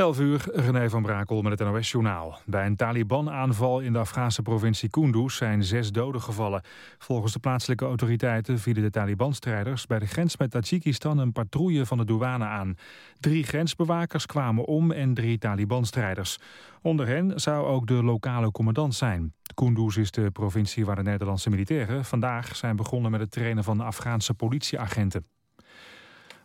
[0.00, 2.38] 11 uur, René van Brakel met het NOS-journaal.
[2.46, 6.62] Bij een Taliban-aanval in de Afghaanse provincie Kunduz zijn zes doden gevallen.
[6.98, 9.86] Volgens de plaatselijke autoriteiten vielen de Taliban-strijders...
[9.86, 12.74] bij de grens met Tajikistan een patrouille van de douane aan.
[13.18, 16.38] Drie grensbewakers kwamen om en drie Taliban-strijders.
[16.82, 19.34] Onder hen zou ook de lokale commandant zijn.
[19.54, 23.80] Kunduz is de provincie waar de Nederlandse militairen vandaag zijn begonnen met het trainen van
[23.80, 25.24] Afghaanse politieagenten.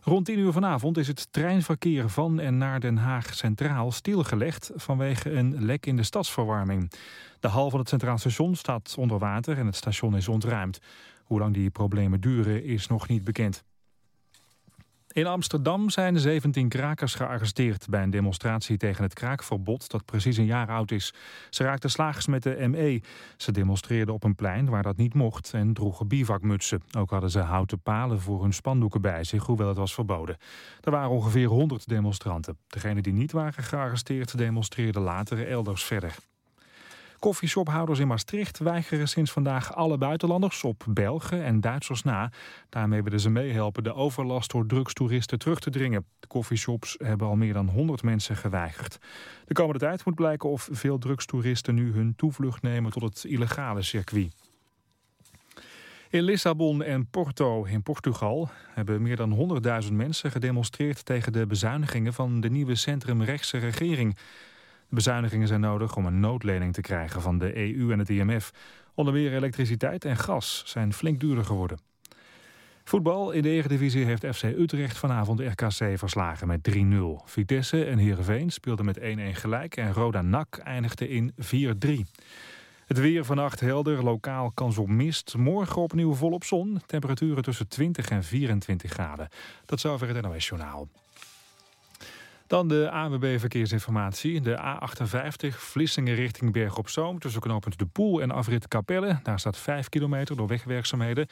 [0.08, 5.30] Rond 10 uur vanavond is het treinverkeer van en naar Den Haag Centraal stilgelegd vanwege
[5.32, 6.92] een lek in de stadsverwarming.
[7.40, 10.78] De hal van het Centraal Station staat onder water en het station is ontruimd.
[11.24, 13.64] Hoe lang die problemen duren is nog niet bekend.
[15.16, 20.44] In Amsterdam zijn 17 krakers gearresteerd bij een demonstratie tegen het kraakverbod dat precies een
[20.44, 21.14] jaar oud is.
[21.50, 23.02] Ze raakten slagers met de ME.
[23.36, 26.82] Ze demonstreerden op een plein waar dat niet mocht en droegen bivakmutsen.
[26.98, 30.36] Ook hadden ze houten palen voor hun spandoeken bij zich, hoewel het was verboden.
[30.80, 32.58] Er waren ongeveer 100 demonstranten.
[32.66, 36.16] Degenen die niet waren gearresteerd demonstreerden later elders verder.
[37.18, 42.30] Koffieshophouders in Maastricht weigeren sinds vandaag alle buitenlanders op Belgen en Duitsers na.
[42.68, 46.04] Daarmee willen ze meehelpen de overlast door drugstoeristen terug te dringen.
[46.20, 48.98] De koffieshops hebben al meer dan 100 mensen geweigerd.
[49.44, 53.82] De komende tijd moet blijken of veel drugstoeristen nu hun toevlucht nemen tot het illegale
[53.82, 54.34] circuit.
[56.10, 62.12] In Lissabon en Porto in Portugal hebben meer dan 100.000 mensen gedemonstreerd tegen de bezuinigingen
[62.12, 64.16] van de nieuwe centrumrechtse regering.
[64.88, 68.50] Bezuinigingen zijn nodig om een noodlening te krijgen van de EU en het IMF.
[68.94, 71.78] Onder meer elektriciteit en gas zijn flink duurder geworden.
[72.84, 76.80] Voetbal in de Eredivisie heeft FC Utrecht vanavond RKC verslagen met 3-0.
[77.24, 81.36] Vitesse en Heerenveen speelden met 1-1 gelijk en Roda NAC eindigde in 4-3.
[82.86, 85.36] Het weer vannacht helder, lokaal kans op mist.
[85.36, 89.28] Morgen opnieuw volop zon, temperaturen tussen 20 en 24 graden.
[89.64, 90.88] Tot zover het NOS Journaal.
[92.46, 94.40] Dan de ANWB Verkeersinformatie.
[94.40, 97.18] De A58 Vlissingen richting Berg op Zoom...
[97.18, 99.18] tussen knooppunt De Poel en afrit Capelle.
[99.22, 101.26] Daar staat 5 kilometer door wegwerkzaamheden.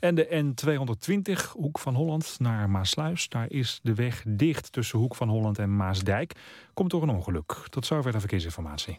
[0.00, 3.28] En de N220 Hoek van Holland naar Maasluis.
[3.28, 6.32] Daar is de weg dicht tussen Hoek van Holland en Maasdijk.
[6.74, 7.52] Komt door een ongeluk.
[7.70, 8.98] Tot zover de verkeersinformatie.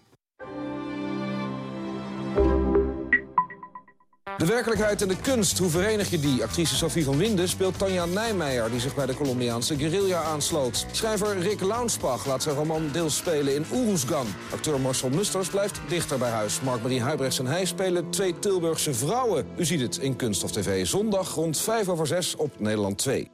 [4.39, 6.43] De werkelijkheid en de kunst, hoe verenig je die?
[6.43, 8.71] Actrice Sophie van Winden speelt Tanja Nijmeijer...
[8.71, 10.85] die zich bij de Colombiaanse guerrilla aansloot.
[10.91, 14.25] Schrijver Rick Launsbach laat zijn roman deels spelen in Oeroesgan.
[14.53, 16.61] Acteur Marcel Musters blijft dichter bij huis.
[16.61, 19.47] Mark-Marie Huibrechts en hij spelen twee Tilburgse vrouwen.
[19.57, 20.85] U ziet het in Kunst of TV.
[20.85, 23.31] Zondag rond 5 over 6 op Nederland 2.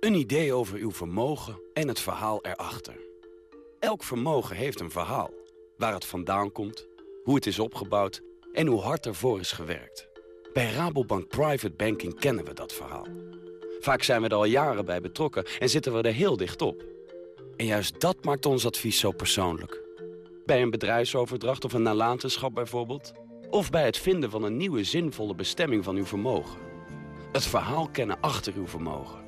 [0.00, 2.96] Een idee over uw vermogen en het verhaal erachter.
[3.80, 5.30] Elk vermogen heeft een verhaal.
[5.76, 6.92] Waar het vandaan komt
[7.24, 10.08] hoe het is opgebouwd en hoe hard ervoor is gewerkt.
[10.52, 13.06] Bij Rabobank Private Banking kennen we dat verhaal.
[13.80, 16.84] Vaak zijn we er al jaren bij betrokken en zitten we er heel dicht op.
[17.56, 19.82] En juist dat maakt ons advies zo persoonlijk.
[20.46, 23.12] Bij een bedrijfsoverdracht of een nalatenschap bijvoorbeeld.
[23.50, 26.58] Of bij het vinden van een nieuwe zinvolle bestemming van uw vermogen.
[27.32, 29.18] Het verhaal kennen achter uw vermogen.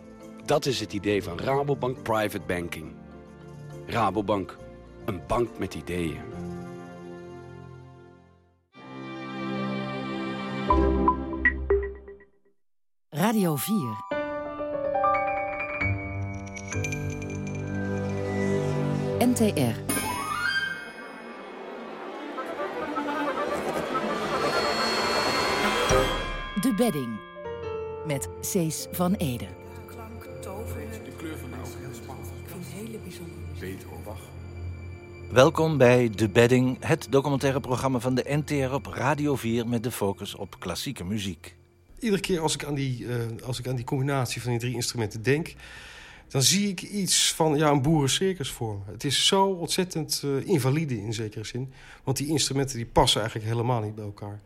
[0.45, 2.95] Dat is het idee van Rabobank Private Banking.
[3.87, 4.57] Rabobank,
[5.05, 6.46] een bank met ideeën.
[13.17, 13.79] Radio 4.
[19.19, 19.75] NTR.
[26.61, 27.19] De Bedding.
[28.07, 29.39] Met Cees van Ede.
[29.39, 29.47] De
[29.87, 30.23] klank.
[30.23, 32.27] De kleur van de ogen heel spannend.
[32.27, 33.35] Ik vind het hele bijzonder.
[33.61, 34.21] Beethoven, Bach.
[35.31, 39.91] Welkom bij De Bedding, het documentaire programma van de NTR op Radio 4 met de
[39.91, 41.57] focus op klassieke muziek.
[41.99, 44.75] Iedere keer als ik aan die, eh, als ik aan die combinatie van die drie
[44.75, 45.55] instrumenten denk...
[46.29, 48.93] dan zie ik iets van ja, een boerencircus voor me.
[48.93, 51.73] Het is zo ontzettend eh, invalide in zekere zin.
[52.05, 54.41] Want die instrumenten die passen eigenlijk helemaal niet bij elkaar.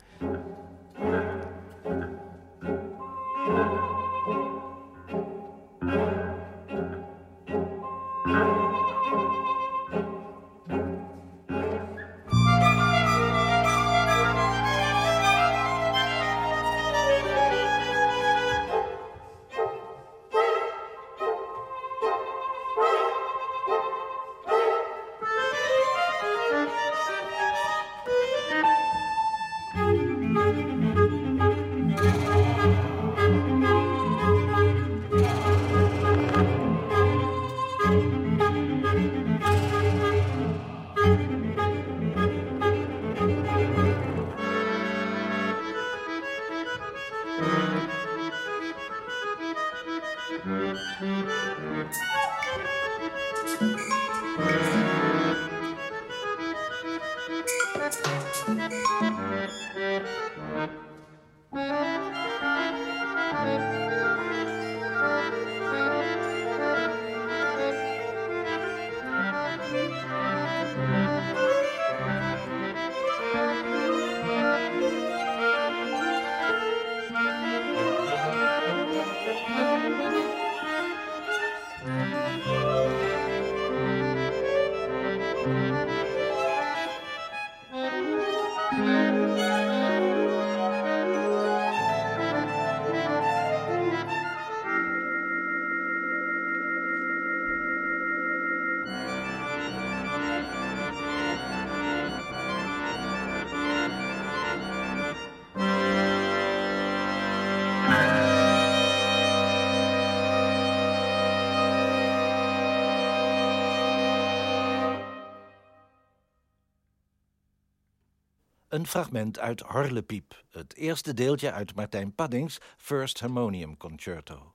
[118.71, 124.55] Een fragment uit Horlepiep, het eerste deeltje uit Martijn Paddings First Harmonium Concerto.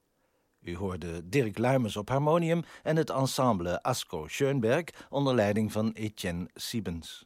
[0.61, 6.49] U hoorde Dirk Luimers op harmonium en het ensemble Asko Schoenberg onder leiding van Etienne
[6.53, 7.25] Siebens.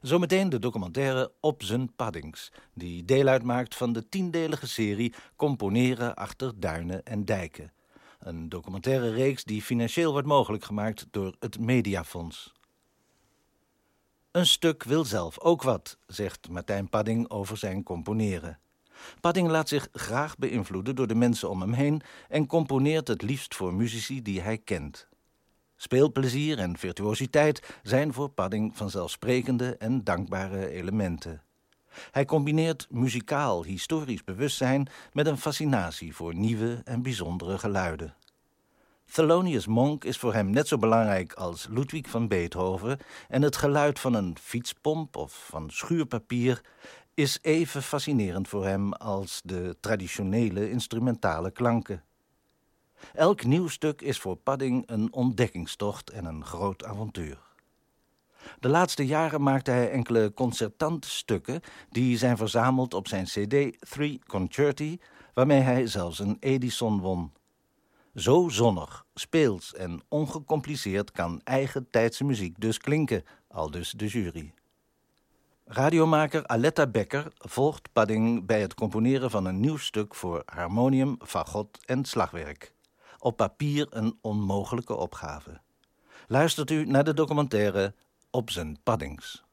[0.00, 6.60] Zometeen de documentaire Op zijn Paddings, die deel uitmaakt van de tiendelige serie Componeren achter
[6.60, 7.72] duinen en dijken.
[8.18, 12.56] Een documentaire reeks die financieel wordt mogelijk gemaakt door het Mediafonds.
[14.30, 18.58] Een stuk wil zelf ook wat, zegt Martijn Padding over zijn componeren.
[19.20, 23.54] Padding laat zich graag beïnvloeden door de mensen om hem heen en componeert het liefst
[23.54, 25.08] voor muzici die hij kent.
[25.76, 31.42] Speelplezier en virtuositeit zijn voor Padding vanzelfsprekende en dankbare elementen.
[32.10, 38.14] Hij combineert muzikaal historisch bewustzijn met een fascinatie voor nieuwe en bijzondere geluiden.
[39.12, 43.98] Thelonious Monk is voor hem net zo belangrijk als Ludwig van Beethoven en het geluid
[43.98, 46.60] van een fietspomp of van schuurpapier
[47.14, 52.04] is even fascinerend voor hem als de traditionele instrumentale klanken.
[53.14, 57.38] Elk nieuw stuk is voor Padding een ontdekkingstocht en een groot avontuur.
[58.60, 64.20] De laatste jaren maakte hij enkele concertante stukken die zijn verzameld op zijn CD Three
[64.26, 65.00] Concerti,
[65.34, 67.32] waarmee hij zelfs een Edison won.
[68.18, 74.54] Zo zonnig, speels en ongecompliceerd kan eigen tijdse muziek dus klinken, al dus de jury.
[75.64, 81.78] Radiomaker Aletta Becker volgt Padding bij het componeren van een nieuw stuk voor harmonium, fagot
[81.84, 82.72] en slagwerk.
[83.18, 85.60] Op papier een onmogelijke opgave.
[86.26, 87.94] Luistert u naar de documentaire
[88.30, 89.47] Op zijn Paddings.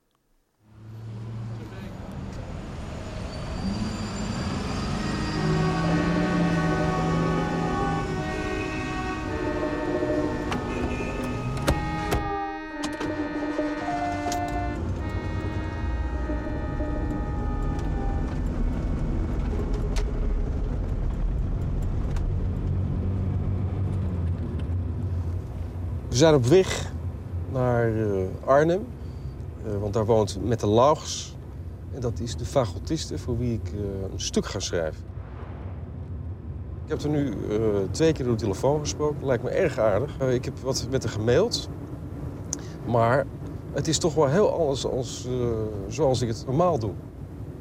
[26.16, 26.92] We zijn op weg
[27.52, 28.86] naar uh, Arnhem,
[29.66, 31.36] uh, want daar woont Mette Laugs.
[31.94, 33.80] En dat is de fagotiste voor wie ik uh,
[34.14, 35.04] een stuk ga schrijven.
[36.84, 37.34] Ik heb er nu
[37.92, 39.26] twee keer door de telefoon gesproken.
[39.26, 40.20] Lijkt me erg aardig.
[40.20, 41.70] ik heb wat met haar gemaild.
[42.88, 43.26] Maar
[43.74, 45.28] het is toch wel heel anders als,
[45.88, 46.94] zoals ik het normaal doe.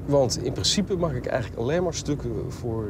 [0.07, 2.89] Want in principe mag ik eigenlijk alleen maar stukken voor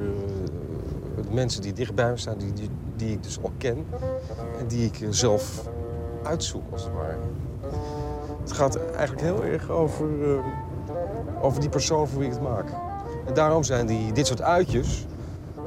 [1.23, 3.87] de mensen die dichtbij me staan, die, die, die ik dus al ken.
[4.59, 5.69] En die ik zelf
[6.23, 7.19] uitzoek, als het ware.
[8.41, 10.39] Het gaat eigenlijk heel erg over, uh,
[11.41, 12.69] over die persoon voor wie ik het maak.
[13.27, 15.07] En daarom zijn die, dit soort uitjes,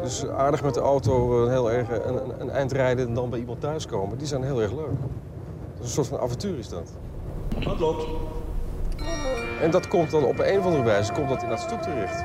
[0.02, 3.40] dus aardig met de auto uh, heel erg een, een, eind rijden en dan bij
[3.40, 4.88] iemand thuiskomen, die zijn heel erg leuk.
[4.88, 6.92] Dat is een soort van avontuur is dat.
[7.64, 8.06] Dat loopt.
[9.62, 12.24] En dat komt dan op een of andere wijze komt dat in dat stuk terecht.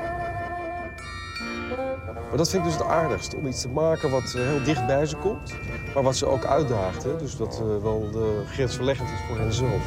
[2.33, 4.85] Maar dat vind ik dus het aardigst, om iets te maken wat eh, heel dicht
[4.85, 5.53] bij ze komt.
[5.93, 7.17] Maar wat ze ook uitdaagt, hè?
[7.17, 9.81] dus dat uh, wel de grensverleggend is voor henzelf.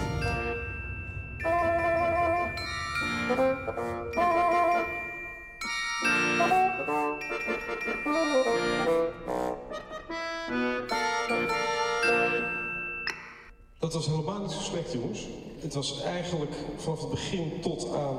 [13.78, 15.28] Dat was helemaal niet zo slecht, jongens.
[15.60, 18.16] Het was eigenlijk vanaf het begin tot aan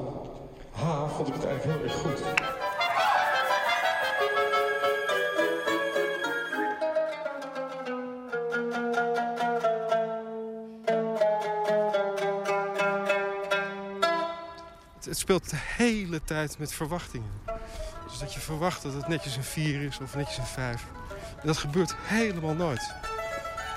[0.72, 2.67] H vond ik het eigenlijk heel erg goed.
[15.28, 17.30] Speelt de hele tijd met verwachtingen.
[18.10, 20.86] Dus dat je verwacht dat het netjes een 4 is of netjes een 5.
[21.42, 22.94] En dat gebeurt helemaal nooit.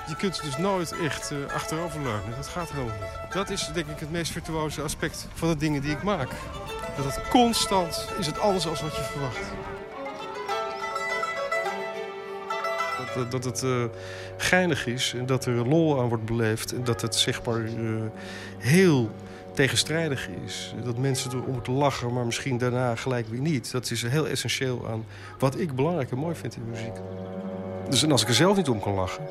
[0.07, 2.35] Je kunt dus nooit echt uh, achteroverleunen.
[2.35, 3.33] Dat gaat helemaal niet.
[3.33, 6.29] Dat is denk ik het meest virtuoze aspect van de dingen die ik maak.
[6.95, 9.45] Dat het constant is het alles als wat je verwacht.
[13.15, 13.85] Dat, dat het uh,
[14.37, 16.73] geinig is en dat er lol aan wordt beleefd.
[16.73, 18.01] En dat het maar uh,
[18.57, 19.11] heel
[19.53, 20.73] tegenstrijdig is.
[20.83, 23.71] Dat mensen er om moeten lachen, maar misschien daarna gelijk weer niet.
[23.71, 25.05] Dat is heel essentieel aan
[25.39, 26.95] wat ik belangrijk en mooi vind in muziek.
[27.89, 29.27] Dus en als ik er zelf niet om kan lachen,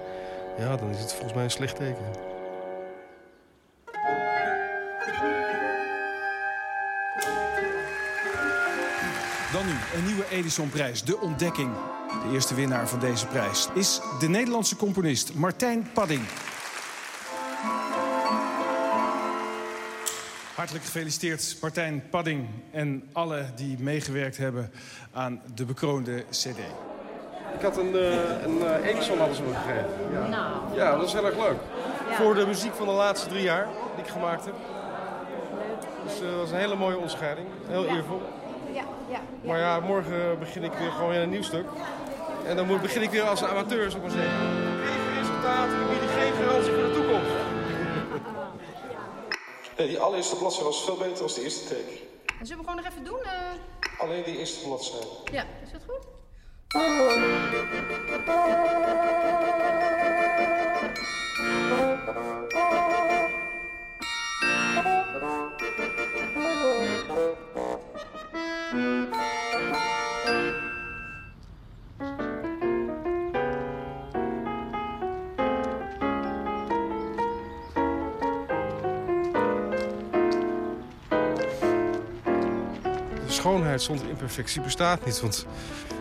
[0.59, 2.05] ja, dan is het volgens mij een slecht teken.
[9.53, 11.71] Dan nu een nieuwe Edisonprijs, de ontdekking.
[12.23, 16.23] De eerste winnaar van deze prijs is de Nederlandse componist Martijn Padding.
[20.61, 24.71] Hartelijk gefeliciteerd Martijn Padding en alle die meegewerkt hebben
[25.13, 26.59] aan de bekroonde cd.
[27.55, 29.89] Ik had een, uh, een uh, Edison hadden ze me gegeven.
[30.13, 30.29] Ja.
[30.29, 30.75] Nou.
[30.75, 31.59] ja, dat is heel erg leuk.
[32.09, 32.17] Ja.
[32.17, 34.55] Voor de muziek van de laatste drie jaar die ik gemaakt heb.
[36.05, 37.47] Dus uh, dat was een hele mooie onderscheiding.
[37.69, 37.95] Heel ja.
[37.95, 38.23] eervol.
[38.73, 38.85] Ja, ja,
[39.43, 41.67] ja, Maar ja, morgen begin ik weer gewoon weer een nieuw stuk.
[42.47, 44.39] En dan moet, begin ik weer als amateur, zou ik maar zeggen.
[44.85, 47.40] Geen resultaten, bieden geen garantie voor de toekomst.
[49.81, 51.99] Nee, die allereerste bladzijde was veel beter dan de eerste teken.
[52.43, 53.19] Zullen we gewoon nog even doen?
[53.23, 54.01] Uh...
[54.01, 55.07] Alleen die eerste bladzijde.
[55.33, 56.07] Ja, is dat goed?
[83.41, 85.21] Schoonheid zonder imperfectie bestaat niet.
[85.21, 85.47] Want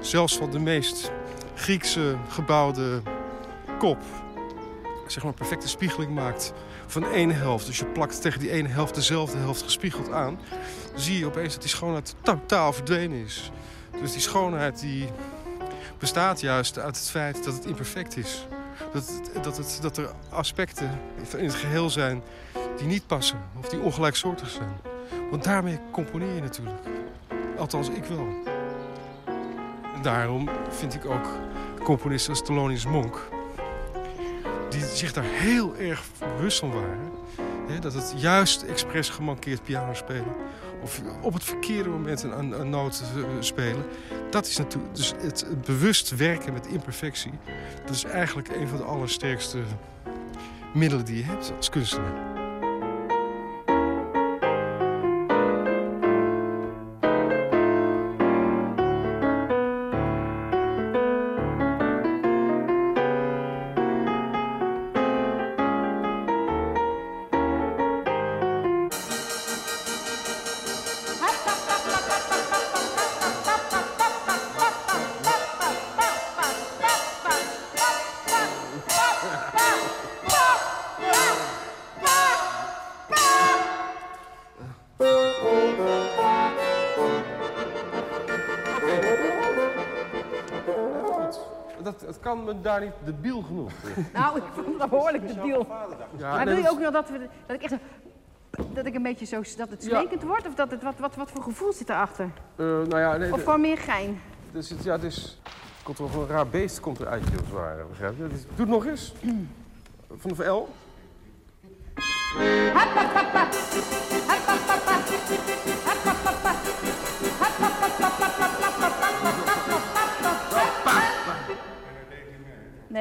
[0.01, 1.11] zelfs van de meest
[1.55, 3.01] Griekse gebouwde
[3.77, 3.97] kop...
[5.07, 6.53] zeg maar perfecte spiegeling maakt
[6.87, 7.65] van één helft.
[7.65, 10.39] Dus je plakt tegen die ene helft dezelfde helft gespiegeld aan...
[10.91, 13.51] dan zie je opeens dat die schoonheid totaal verdwenen is.
[14.01, 15.09] Dus die schoonheid die
[15.99, 18.47] bestaat juist uit het feit dat het imperfect is.
[18.93, 20.99] Dat, dat, het, dat er aspecten
[21.37, 22.21] in het geheel zijn
[22.77, 24.77] die niet passen of die ongelijksoortig zijn.
[25.29, 26.77] Want daarmee componeer je natuurlijk.
[27.59, 28.27] Althans, ik wel.
[29.95, 31.27] En daarom vind ik ook
[31.83, 33.29] componisten als Thelonious Monk...
[34.69, 37.11] die zich daar heel erg bewust van waren...
[37.67, 40.35] Hè, dat het juist expres gemankeerd piano spelen...
[40.81, 43.85] of op het verkeerde moment een, een noot uh, spelen...
[44.29, 44.95] dat is natuurlijk...
[44.95, 47.31] Dus het, het bewust werken met imperfectie...
[47.85, 49.57] dat is eigenlijk een van de allersterkste
[50.73, 52.47] middelen die je hebt als kunstenaar.
[92.63, 93.71] Daar niet debiel genoeg.
[94.13, 95.67] Nou, ik vond het behoorlijk debiel.
[96.17, 97.75] Ja, maar wil je ook nog dat, we, dat ik echt
[98.73, 100.47] dat ik een beetje zo dat het smekend wordt?
[100.47, 102.25] Of dat het, wat, wat, wat voor gevoel zit erachter?
[102.25, 104.21] Uh, nou ja, nee, of gewoon meer gein?
[104.51, 105.39] Dus, ja, het is,
[105.83, 107.85] komt er een raar beest komt eruit, als het ware.
[107.89, 108.27] Begrijp je?
[108.27, 109.13] Dus, doe het nog eens.
[110.17, 110.67] Van de VL.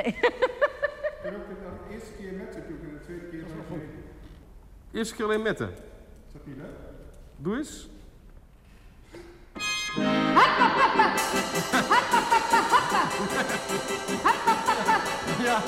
[0.03, 0.07] Nee.
[0.15, 0.15] Ik
[1.23, 1.49] heb ook
[1.89, 3.79] de eerste keer metten doe en de tweede keer nog
[4.93, 5.69] Eerste keer alleen metten.
[5.69, 6.43] Is dat
[7.37, 7.89] Doe eens.
[15.45, 15.63] ja.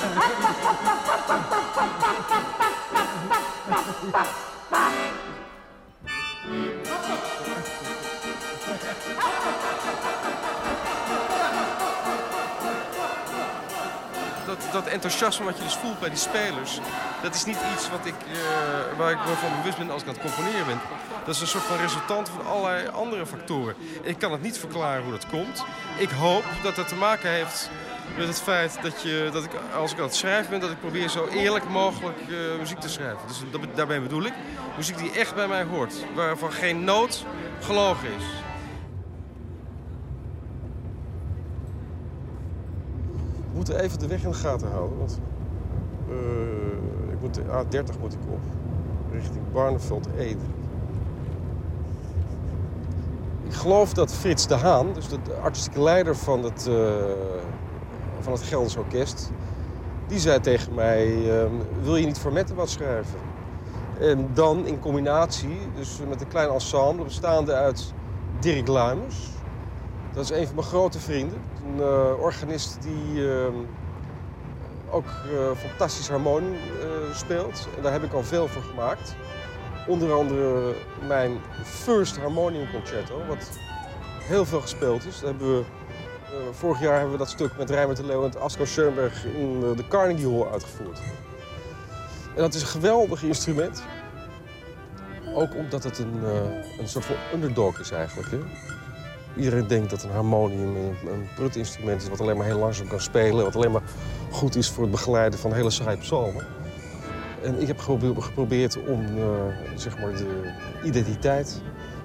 [14.72, 16.80] Dat enthousiasme wat je dus voelt bij die spelers...
[17.22, 20.08] dat is niet iets wat ik, uh, waar ik me van bewust ben als ik
[20.08, 20.80] aan het componeren ben.
[21.24, 23.74] Dat is een soort van resultant van allerlei andere factoren.
[24.02, 25.64] Ik kan het niet verklaren hoe dat komt.
[25.98, 27.70] Ik hoop dat dat te maken heeft
[28.16, 30.60] met het feit dat, je, dat ik, als ik aan het schrijven ben...
[30.60, 33.18] dat ik probeer zo eerlijk mogelijk uh, muziek te schrijven.
[33.26, 34.32] Dus dat, daarbij bedoel ik
[34.76, 35.94] muziek die echt bij mij hoort.
[36.14, 37.24] Waarvan geen noot
[37.60, 38.24] gelogen is.
[43.60, 44.98] Moet even de weg in de gaten houden.
[44.98, 45.20] Want
[46.08, 48.40] uh, ik moet, de A30 moet ik op.
[49.12, 50.44] Richting Barneveld Ede.
[53.42, 56.90] Ik geloof dat Frits de Haan, dus de artistieke leider van het, uh,
[58.20, 59.30] van het Gelders Orkest...
[60.06, 61.50] die zei tegen mij, uh,
[61.82, 63.18] wil je niet voor Mette wat schrijven?
[63.98, 67.92] En dan in combinatie, dus met een klein ensemble bestaande uit
[68.38, 69.28] Dirk Luimers.
[70.12, 71.38] Dat is een van mijn grote vrienden.
[71.66, 73.46] Een uh, organist die uh,
[74.90, 76.56] ook uh, fantastisch harmonium
[77.14, 77.68] speelt.
[77.76, 79.16] En daar heb ik al veel voor gemaakt.
[79.86, 80.74] Onder andere
[81.06, 83.50] mijn First Harmonium Concerto, wat
[84.22, 85.20] heel veel gespeeld is.
[85.20, 85.64] Hebben
[86.52, 89.88] vorig jaar hebben we dat stuk met Rijmer de Leeuw en Asko Schoenberg in de
[89.88, 90.98] Carnegie Hall uitgevoerd.
[92.34, 93.82] En dat is een geweldig instrument.
[95.34, 96.24] Ook omdat het een,
[96.78, 98.30] een soort van underdog is eigenlijk.
[98.30, 98.38] Hè?
[99.36, 102.08] Iedereen denkt dat een harmonium een, een prutinstrument is...
[102.08, 103.44] wat alleen maar heel langzaam kan spelen.
[103.44, 103.82] Wat alleen maar
[104.30, 106.46] goed is voor het begeleiden van hele saaie psalmen.
[107.42, 109.24] En ik heb geprobeerd om uh,
[109.74, 110.52] zeg maar de
[110.84, 111.62] identiteit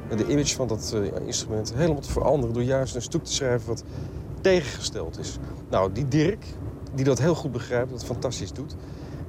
[0.10, 2.54] en de image van dat uh, instrument helemaal te veranderen...
[2.54, 3.84] door juist een stuk te schrijven wat
[4.42, 5.38] tegengesteld is.
[5.70, 6.46] Nou, die Dirk,
[6.94, 8.76] die dat heel goed begrijpt, dat fantastisch doet...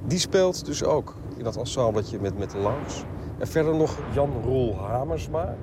[0.05, 3.03] die speelt dus ook in dat ensembletje met, met Lars.
[3.37, 5.55] En verder nog Jan Rol Hamersma,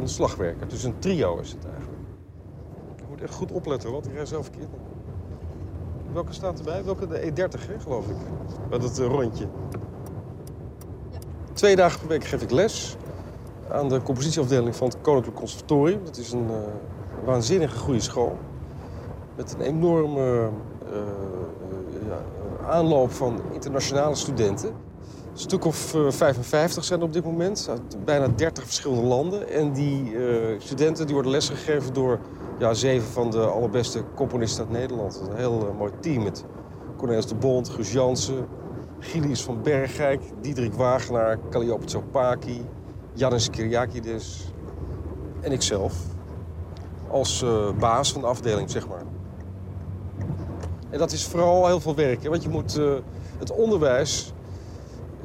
[0.00, 0.68] een slagwerker.
[0.68, 1.98] Dus een trio is het eigenlijk.
[2.96, 4.68] Je moet echt goed opletten, want ik rij zelf verkeerd.
[6.12, 6.84] Welke staat erbij?
[6.84, 7.06] Welke?
[7.06, 8.16] De E30, hè, geloof ik.
[8.70, 9.46] Met het rondje.
[11.52, 12.96] Twee dagen per week geef ik les
[13.70, 16.04] aan de compositieafdeling van het Koninklijk Conservatorium.
[16.04, 16.56] Dat is een uh,
[17.24, 18.38] waanzinnige goede school.
[19.36, 22.22] Met een enorme uh, uh, ja,
[22.68, 24.74] aanloop van internationale studenten.
[25.38, 29.48] Een stuk of 55 zijn er op dit moment, uit bijna 30 verschillende landen.
[29.48, 30.16] En die
[30.58, 32.18] studenten die worden lesgegeven door
[32.58, 35.22] ja, zeven van de allerbeste componisten uit Nederland.
[35.28, 36.44] Een heel mooi team met
[36.96, 38.46] Cornelis de Bond, Guus Jansen,
[38.98, 42.64] Gilius van Bergijk, Diederik Wagenaar, Calliope Tsopaki,
[43.12, 44.52] Janis Kyriakides
[45.40, 45.94] en ikzelf.
[47.08, 47.44] Als
[47.78, 49.02] baas van de afdeling, zeg maar.
[50.90, 52.28] En dat is vooral heel veel werk.
[52.28, 52.80] Want je moet
[53.38, 54.32] het onderwijs...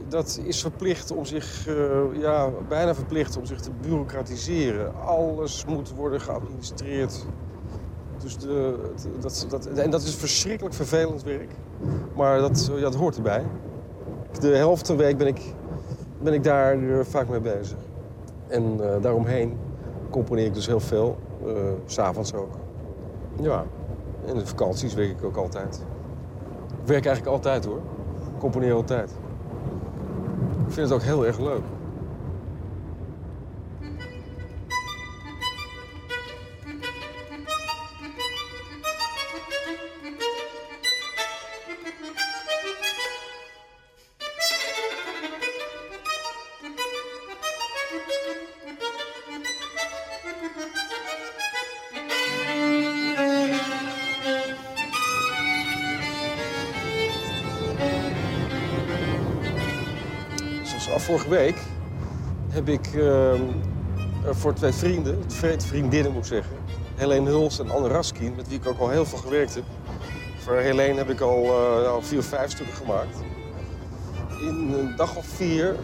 [0.08, 1.68] dat is verplicht om zich...
[1.68, 4.96] Uh, ja, bijna verplicht om zich te bureaucratiseren.
[5.06, 7.26] Alles moet worden geadministreerd.
[8.18, 8.76] Dus de,
[9.50, 11.52] dat, en dat is verschrikkelijk vervelend werk.
[12.16, 13.44] Maar dat, ja, dat hoort erbij.
[14.40, 15.42] De helft van de week ben ik,
[16.22, 17.78] ben ik daar vaak mee bezig.
[18.48, 19.58] En daaromheen
[20.10, 21.18] componeer ik dus heel veel.
[21.46, 21.54] Uh,
[21.86, 22.52] S'avonds ook.
[23.42, 23.66] Ja,
[24.26, 25.86] in de vakanties werk ik ook altijd.
[26.82, 27.82] Ik werk eigenlijk altijd hoor.
[28.34, 29.12] Ik componeer altijd.
[30.74, 31.83] Vind het ook heel erg leuk.
[61.14, 61.58] Vorige week
[62.50, 63.34] heb ik uh,
[64.30, 66.56] voor twee vrienden, twee vriendinnen moet ik zeggen...
[66.96, 69.64] Helene Huls en Anne Raskin, met wie ik ook al heel veel gewerkt heb.
[70.38, 73.18] Voor Helene heb ik al, uh, al vier of vijf stukken gemaakt.
[74.40, 75.76] In een dag of vier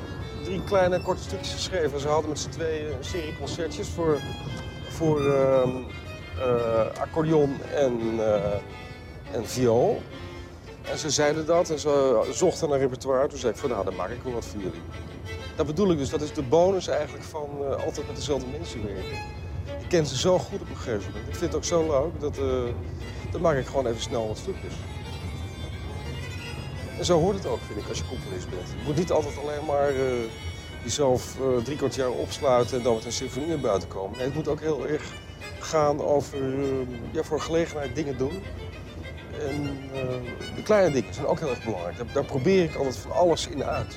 [0.44, 2.00] drie kleine korte stukjes geschreven.
[2.00, 4.18] Ze hadden met z'n tweeën een serie concertjes voor,
[4.90, 5.62] voor uh,
[7.02, 8.00] accordeon en,
[9.32, 10.02] en viool.
[10.92, 13.28] En ze zeiden dat en ze zochten naar repertoire.
[13.28, 14.82] Toen zei ik van nou, dan maak ik wel wat voor jullie.
[15.60, 18.86] Dat bedoel ik dus, dat is de bonus eigenlijk van uh, altijd met dezelfde mensen
[18.86, 19.18] werken.
[19.80, 21.28] Je kent ze zo goed op een gegeven moment.
[21.28, 22.64] Ik vind het ook zo leuk, dat, uh,
[23.32, 24.74] dan maak ik gewoon even snel wat stukjes.
[26.98, 28.68] En zo hoort het ook, vind ik, als je componist bent.
[28.68, 30.02] Je moet niet altijd alleen maar uh,
[30.84, 34.18] jezelf drie kwart jaar opsluiten en dan met een symfonie naar buiten komen.
[34.18, 35.04] Nee, het moet ook heel erg
[35.60, 36.38] gaan over
[37.12, 38.44] ja, voor gelegenheid dingen doen.
[39.48, 39.80] En
[40.56, 42.14] de kleine dingen zijn ook heel erg belangrijk.
[42.14, 43.96] Daar probeer ik altijd van alles in uit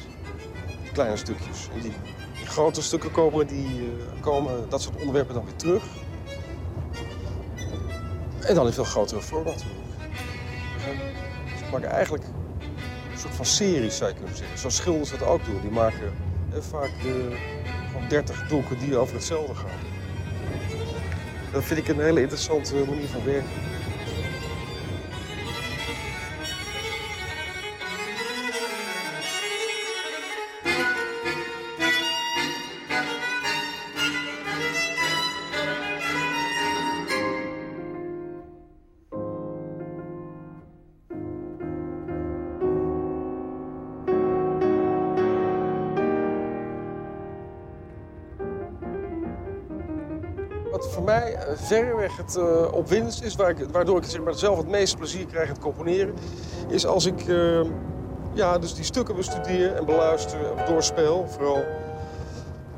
[0.93, 1.69] kleine stukjes.
[1.75, 1.93] En die,
[2.39, 5.85] die grote stukken komen, die, uh, komen dat soort onderwerpen dan weer terug.
[8.41, 9.81] En dan in veel grotere vorm natuurlijk.
[11.73, 12.25] Maak eigenlijk
[13.13, 14.59] een soort van series, zou je kunnen zeggen.
[14.59, 15.61] Zoals schilders dat ook doen.
[15.61, 16.13] Die maken
[16.53, 17.13] eh, vaak uh,
[17.91, 19.79] gewoon 30 doeken die over hetzelfde gaan.
[21.53, 23.72] Dat vind ik een hele interessante manier van werken.
[51.63, 53.35] Verreweg het uh, opwindendst is...
[53.35, 56.15] Waar ik, waardoor ik zeg maar, zelf het meeste plezier krijg in het componeren...
[56.69, 57.61] is als ik uh,
[58.33, 61.27] ja, dus die stukken bestudeer en beluister en doorspeel.
[61.29, 61.65] Vooral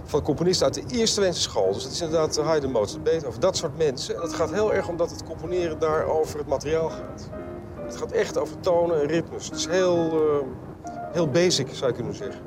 [0.05, 1.73] van componisten uit de eerste school.
[1.73, 4.14] Dus dat is inderdaad Haydn, Mozart, Beethoven, dat soort mensen.
[4.14, 7.31] En het gaat heel erg omdat het componeren daar over het materiaal gaat.
[7.85, 9.44] Het gaat echt over tonen en ritmes.
[9.44, 10.23] Het is heel,
[11.12, 12.40] heel basic, zou je kunnen zeggen.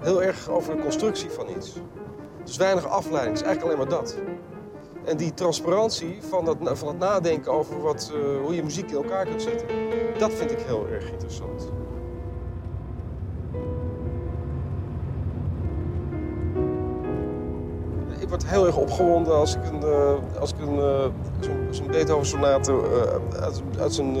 [0.00, 1.72] Heel erg over de constructie van iets.
[2.44, 4.16] Dus weinig afleiding, het is eigenlijk alleen maar dat.
[5.08, 8.96] En die transparantie van, dat, van het nadenken over wat, uh, hoe je muziek in
[8.96, 9.66] elkaar kunt zetten...
[10.18, 11.70] dat vind ik heel erg interessant.
[18.18, 21.04] Ik word heel erg opgewonden als ik een, uh, als ik een, uh,
[21.40, 22.80] zo'n zo Beethoven-sonate
[23.78, 24.16] uit, zijn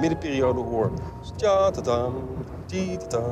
[0.00, 0.90] middenperiode hoor.
[1.36, 1.80] Ja, ta
[3.08, 3.22] ta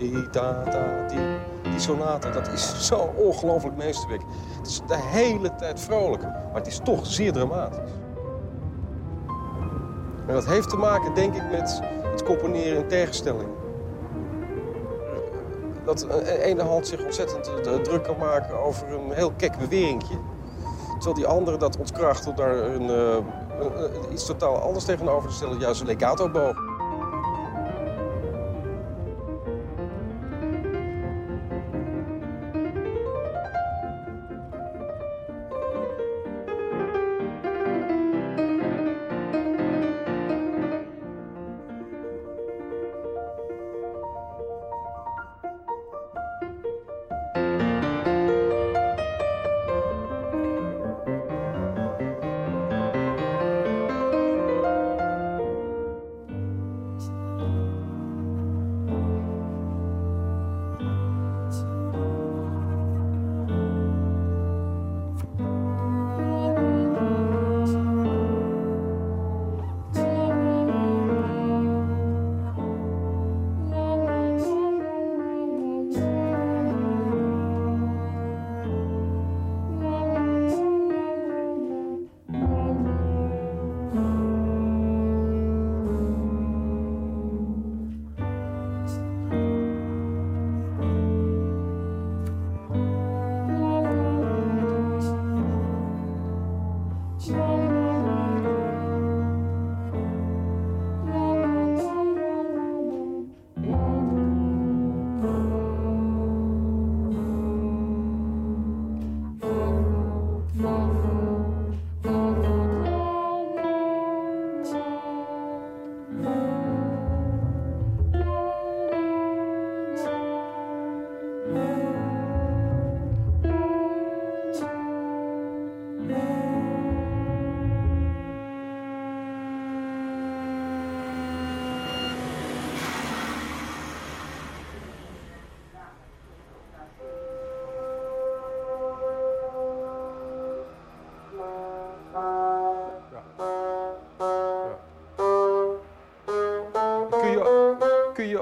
[0.00, 1.18] die ta ta die
[1.62, 4.22] die dat is zo ongelooflijk meesterwerk.
[4.58, 7.92] Het is de hele tijd vrolijk, maar het is toch zeer dramatisch.
[10.26, 13.48] En dat heeft te maken, denk ik, met het componeren in tegenstelling.
[15.84, 17.50] Dat de ene hand zich ontzettend
[17.84, 20.18] druk kan maken over een heel kek beweringje.
[20.92, 23.24] Terwijl die andere dat ontkracht door daar een, een,
[23.60, 25.58] een, iets totaal anders tegenover te stellen.
[25.58, 26.69] Juist een legato-boog.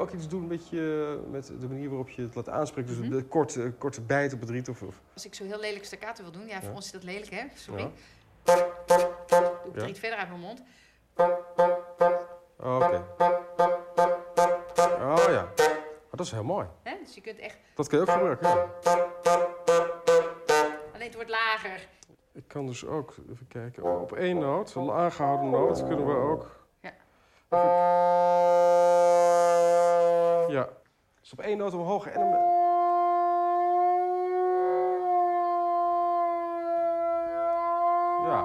[0.09, 2.91] Ook iets doen met, je, met de manier waarop je het laat aanspreken?
[2.91, 3.19] Dus mm -hmm.
[3.19, 4.69] de korte, korte bijt op het riet?
[4.69, 7.03] Of, of, Als ik zo heel lelijk staccato wil doen, ja, voor ons is dat
[7.03, 7.45] lelijk, hè?
[7.55, 7.83] Sorry.
[7.83, 7.91] Ja.
[8.45, 10.63] Doe ik het riet verder uit mijn mond.
[11.17, 11.29] Oh,
[12.77, 12.85] Oké.
[12.85, 13.03] Okay.
[15.01, 15.49] Oh ja.
[16.11, 16.67] Dat is heel mooi.
[16.83, 16.97] Hè?
[17.05, 17.59] Dus je kunt echt...
[17.75, 18.67] Dat kun je ook gebruiken, ja.
[20.93, 21.89] Alleen het wordt lager.
[22.33, 26.68] Ik kan dus ook, even kijken, op één noot, een aangehouden noot, kunnen we ook...
[31.29, 32.31] Dus op één noot omhoog en dan...
[38.29, 38.43] Ja.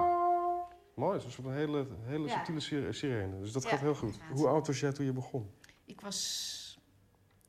[0.94, 2.44] Mooi, het was een hele, hele ja.
[2.44, 3.40] subtiele sirene.
[3.40, 4.18] Dus dat ja, gaat heel goed.
[4.32, 5.50] Hoe oud was jij toen je begon?
[5.84, 6.78] Ik was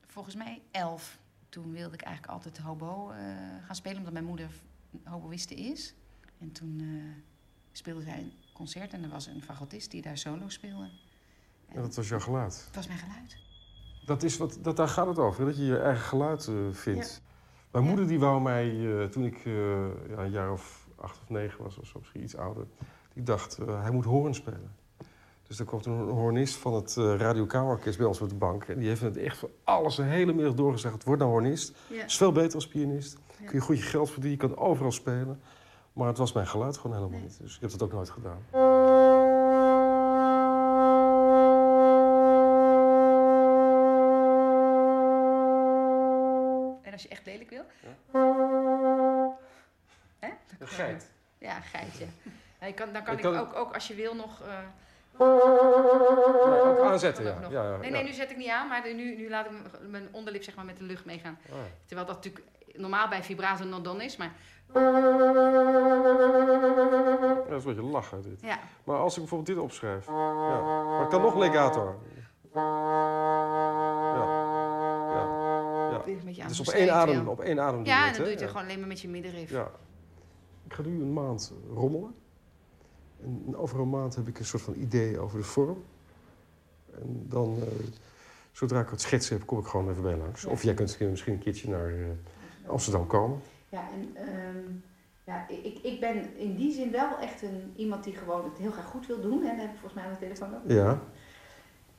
[0.06, 1.18] volgens mij elf.
[1.48, 3.18] Toen wilde ik eigenlijk altijd hobo uh,
[3.64, 4.50] gaan spelen, omdat mijn moeder
[5.04, 5.94] hoboïste is.
[6.38, 7.12] En toen uh,
[7.72, 10.90] speelde zij een concert en er was een fagotist die daar solo speelde.
[11.68, 12.62] En dat was jouw geluid?
[12.64, 13.45] Dat was mijn geluid.
[14.06, 17.22] Dat is wat, dat, daar gaat het over, dat je je eigen geluid uh, vindt.
[17.24, 17.32] Ja.
[17.70, 19.54] Mijn moeder die wou mij, uh, toen ik uh,
[20.08, 22.66] ja, een jaar of acht of negen was, of zo, misschien iets ouder...
[23.12, 24.72] die dacht, hij moet hoorn spelen.
[25.42, 28.64] Dus er kwam toen een hornist van het Radio K-orkest bij ons op de bank.
[28.64, 31.04] En die heeft het echt voor alles een hele middag doorgezegd.
[31.04, 31.72] Word nou hornist.
[31.88, 32.04] Ja.
[32.04, 33.18] is veel beter als pianist.
[33.38, 33.46] Ja.
[33.46, 35.40] Kun je goed je geld verdienen, je kan overal spelen.
[35.92, 37.28] Maar het was mijn geluid gewoon helemaal nee.
[37.28, 37.38] niet.
[37.40, 38.38] Dus ik heb dat ook nooit gedaan.
[46.96, 47.62] Als je echt lelijk wil.
[47.80, 47.88] Ja.
[50.18, 50.28] Hè?
[50.58, 51.10] Een geit.
[51.38, 52.06] Ja, geitje.
[52.60, 54.40] Ja, je kan, dan kan Ik ik, kan- ook, ook als je wil nog...
[54.40, 54.46] eh,
[55.18, 57.30] Ja, ook aanzetten, ja.
[57.34, 57.50] ook nog.
[57.52, 57.96] ja, ja, nee, ja.
[57.96, 59.52] nee, nu zet ik niet aan, maar nu, nu laat ik
[59.88, 61.38] mijn onderlip zeg maar, met de lucht meegaan.
[61.50, 61.56] Ah.
[61.86, 64.32] Terwijl dat natuurlijk normaal bij vibrato nog dan is, maar
[64.74, 64.80] Ja,
[67.48, 68.40] dat is een beetje lachen, dit.
[68.40, 68.58] ja.
[68.84, 70.06] Maar als ik bijvoorbeeld dit opschrijf...
[70.06, 70.12] Ja.
[70.60, 72.00] Maar het kan nog legato.
[76.08, 78.30] Aan Dus op één adem, op één adem Ja, je en het, dan doe je
[78.30, 78.46] het Ja.
[78.46, 79.50] gewoon alleen maar met je middenrif.
[79.50, 79.70] Ja.
[80.66, 82.14] Ik ga nu een maand rommelen.
[83.22, 85.84] En over een maand heb ik een soort van idee over de vorm.
[86.94, 87.68] En dan, eh,
[88.52, 90.42] zodra ik wat schetsen heb, kom ik gewoon even bij langs.
[90.42, 90.48] Ja.
[90.50, 93.40] Of jij kunt misschien een keertje naar eh, Amsterdam komen.
[93.68, 94.72] Ja, en ehm,
[95.24, 98.70] ja, ik, ik ben in die zin wel echt een, iemand die gewoon het heel
[98.70, 99.42] graag goed wil doen.
[99.42, 99.48] Hè?
[99.50, 100.60] Dat heb ik volgens mij aan de telefoon ook.
[100.70, 101.00] Ja.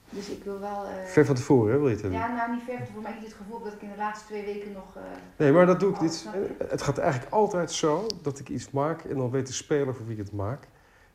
[0.10, 0.86] Dus ik wil wel...
[0.86, 2.20] eh, Ver van tevoren, hè, wil je het hebben?
[2.20, 3.12] Ja, nou niet ver voor mij.
[3.12, 4.96] Ik heb het gevoel dat ik in de laatste twee weken nog...
[4.96, 5.02] eh,
[5.38, 6.28] Nee, maar dat doe ik niet.
[6.68, 10.06] Het gaat eigenlijk altijd zo dat ik iets maak en dan weet de speler voor
[10.06, 10.68] wie ik het maak.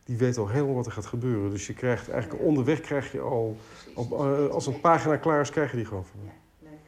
[0.04, 1.50] Die weet al helemaal wat er gaat gebeuren.
[1.50, 3.56] Dus je krijgt eigenlijk onderweg krijg je al,
[3.94, 6.26] op, eh, als een pagina klaar is, krijg je die gewoon van me.
[6.26, 6.78] Ja, leuk.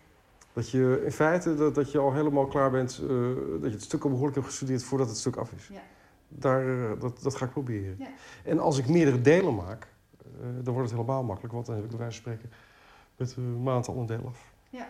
[0.53, 3.01] Dat je in feite dat, dat je al helemaal klaar bent,
[3.61, 5.69] dat je het stuk al behoorlijk hebt gestudeerd voordat het stuk af is.
[5.73, 5.81] Ja.
[6.29, 7.97] Daar, dat, dat ga ik proberen.
[7.99, 8.07] Ja.
[8.45, 9.87] En als ik meerdere delen maak,
[10.41, 11.55] dan wordt het helemaal makkelijk.
[11.55, 12.51] Want dan heb ik bij wijze spreken
[13.17, 14.53] met een maand al een deel af.
[14.71, 14.87] Ja.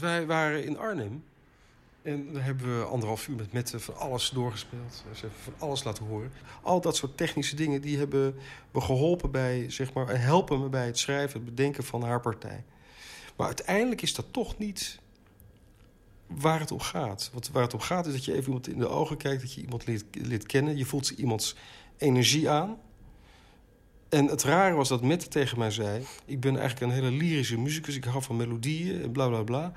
[0.00, 1.24] Dus wij waren in Arnhem.
[2.02, 5.04] En daar hebben we anderhalf uur met Mette van alles doorgespeeld.
[5.12, 6.32] Ze hebben van alles laten horen.
[6.62, 8.34] Al dat soort technische dingen die hebben
[8.70, 12.20] me geholpen bij, zeg maar, en helpen me bij het schrijven, het bedenken van haar
[12.20, 12.64] partij.
[13.36, 15.00] Maar uiteindelijk is dat toch niet
[16.26, 17.30] waar het om gaat.
[17.32, 19.54] Want waar het om gaat is dat je even iemand in de ogen kijkt, dat
[19.54, 20.76] je iemand leert, leert kennen.
[20.76, 21.56] Je voelt iemands
[21.96, 22.78] energie aan.
[24.10, 26.04] En het rare was dat Mette tegen mij zei...
[26.24, 29.72] ik ben eigenlijk een hele lyrische muzikus, ik hou van melodieën en bla bla bla.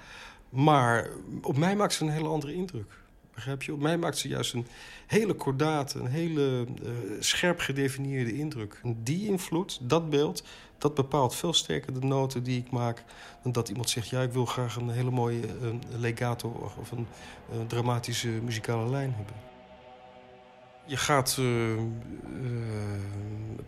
[0.49, 1.09] Maar
[1.41, 2.91] op mij maakt ze een hele andere indruk.
[3.33, 3.73] Begrijp je?
[3.73, 4.67] Op mij maakt ze juist een
[5.07, 8.79] hele kordate, een hele eh, scherp gedefinieerde indruk.
[8.83, 10.43] En die invloed, dat beeld,
[10.77, 13.03] dat bepaalt veel sterker de noten die ik maak...
[13.43, 15.41] dan dat iemand zegt, ja, ik wil graag een hele mooie
[15.97, 16.71] legato...
[16.79, 17.07] of een
[17.51, 19.35] eh, dramatische muzikale lijn hebben.
[20.85, 21.45] Je gaat eh,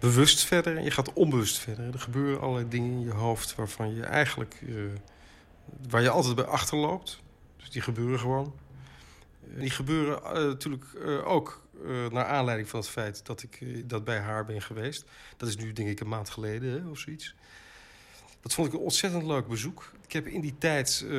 [0.06, 1.94] bewust verder en je gaat onbewust verder.
[1.94, 4.62] Er gebeuren allerlei dingen in je hoofd waarvan je eigenlijk...
[4.68, 4.76] eh,
[5.90, 7.20] waar je altijd bij achterloopt.
[7.58, 8.54] Dus die gebeuren gewoon.
[9.54, 10.86] Eh, Die gebeuren eh, natuurlijk
[11.26, 11.64] ook
[12.12, 15.06] naar aanleiding van het feit dat ik dat bij haar ben geweest.
[15.38, 17.36] Dat is nu denk ik een maand geleden hè, of zoiets.
[18.46, 19.92] Dat vond ik een ontzettend leuk bezoek.
[20.06, 21.18] Ik heb in die tijd eh,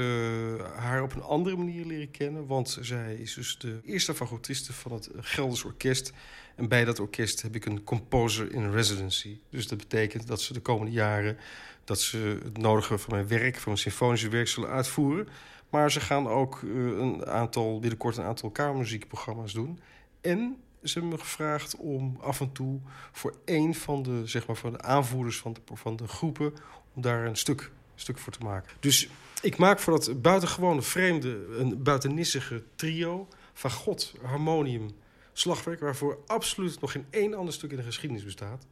[0.76, 2.46] haar op een andere manier leren kennen.
[2.46, 6.12] Want zij is dus de eerste fagotiste van het Gelders Orkest.
[6.54, 9.38] En bij dat orkest heb ik een composer in residency.
[9.50, 11.38] Dus dat betekent dat ze de komende jaren...
[11.84, 15.28] dat ze het nodige van mijn werk, van mijn symfonische werk zullen uitvoeren.
[15.70, 19.80] Maar ze gaan ook eh, een aantal, binnenkort een aantal kamermuziekprogramma's doen.
[20.20, 22.80] En ze hebben me gevraagd om af en toe
[23.12, 26.54] voor één van de, zeg maar, van de aanvoerders van de, van de groepen...
[26.96, 28.72] om daar een stuk, stuk voor te maken.
[28.80, 29.08] Dus
[29.42, 33.28] ik maak voor dat buitengewone vreemde, een buitennissige trio...
[33.54, 34.90] van God, harmonium,
[35.32, 35.80] slagwerk...
[35.80, 38.66] waarvoor absoluut nog geen één ander stuk in de geschiedenis bestaat...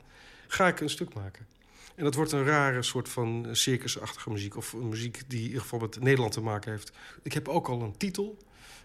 [0.49, 1.47] ga ik een stuk maken.
[1.95, 4.57] En dat wordt een rare soort van circusachtige muziek...
[4.57, 6.93] of muziek die in ieder geval Nederland te maken heeft.
[7.23, 8.39] Ik heb ook al een titel.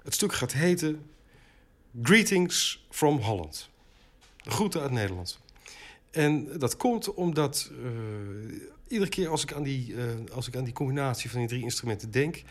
[0.04, 1.10] Het stuk gaat heten...
[2.02, 3.69] Greetings from Holland.
[4.38, 5.39] De groeten uit Nederland.
[6.12, 7.89] En dat komt omdat uh,
[8.89, 11.63] iedere keer als ik, aan die, uh, als ik aan die combinatie van die drie
[11.63, 12.43] instrumenten denk...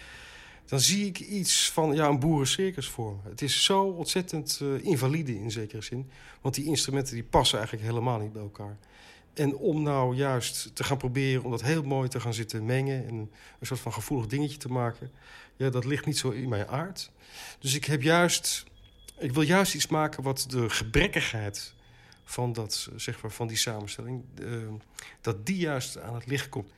[0.67, 3.31] dan zie ik iets van ja, een boerencircus voor me.
[3.31, 6.11] Het is zo ontzettend uh, invalide in zekere zin.
[6.41, 8.77] Want die instrumenten die passen eigenlijk helemaal niet bij elkaar.
[9.35, 13.07] En om nou juist te gaan proberen om dat heel mooi te gaan zitten mengen...
[13.07, 13.15] en
[13.61, 15.11] een soort van gevoelig dingetje te maken...
[15.57, 17.11] ja, dat ligt niet zo in mijn aard.
[17.59, 18.65] Dus ik heb juist...
[19.19, 21.75] Ik wil juist iets maken wat de gebrekkigheid
[22.29, 24.75] van, dat, zeg maar, van die samenstelling, ehm,
[25.21, 26.71] dat die juist aan het licht komt.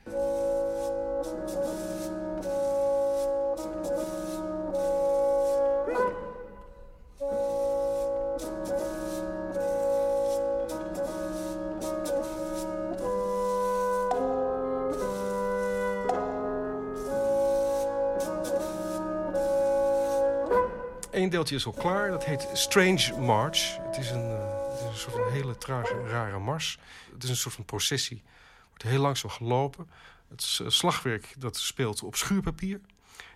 [21.11, 23.77] Eén deeltje is al klaar, dat heet Strange March.
[23.81, 24.60] Het is een eh,
[24.91, 26.79] een soort van hele trage, rare mars.
[27.13, 28.23] Het is een soort van processie.
[28.67, 29.89] wordt heel langzaam gelopen.
[30.29, 32.81] Het slagwerk dat speelt op schuurpapier.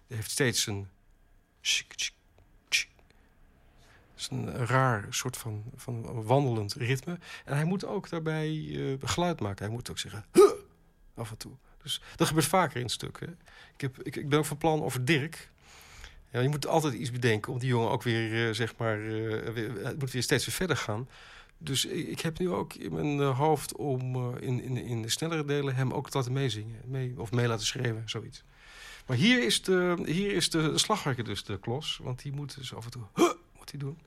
[0.07, 0.87] Het heeft steeds een...
[4.15, 7.19] Het is een raar soort van, van wandelend ritme.
[7.45, 9.65] En hij moet ook daarbij uh, geluid maken.
[9.65, 10.25] Hij moet ook zeggen...
[11.15, 11.51] Af en toe.
[11.83, 13.19] Dus dat gebeurt vaker in het stuk.
[13.19, 13.27] Hè.
[13.73, 15.49] Ik, heb, ik, ik ben ook van plan over Dirk.
[16.31, 18.97] Ja, je moet altijd iets bedenken om die jongen ook weer, uh, zeg maar...
[19.53, 21.07] Weer, het moet weer steeds weer verder gaan.
[21.57, 25.75] Dus ik heb nu ook in mijn hoofd om in, in, in de snellere delen...
[25.75, 26.81] hem ook te laten meezingen.
[26.85, 28.43] Mee, of mee laten schreeuwen, zoiets.
[29.07, 31.99] Maar hier is de, hier is de slagwerker dus de klos.
[32.03, 33.03] Want die moet dus af en toe...
[33.15, 33.99] Huh, moet hij doen.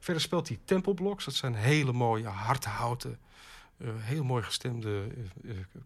[0.00, 1.24] Verder speelt hij tempelbloks.
[1.24, 3.18] Dat zijn hele mooie, hardhouten...
[3.78, 5.06] Uh, heel mooi gestemde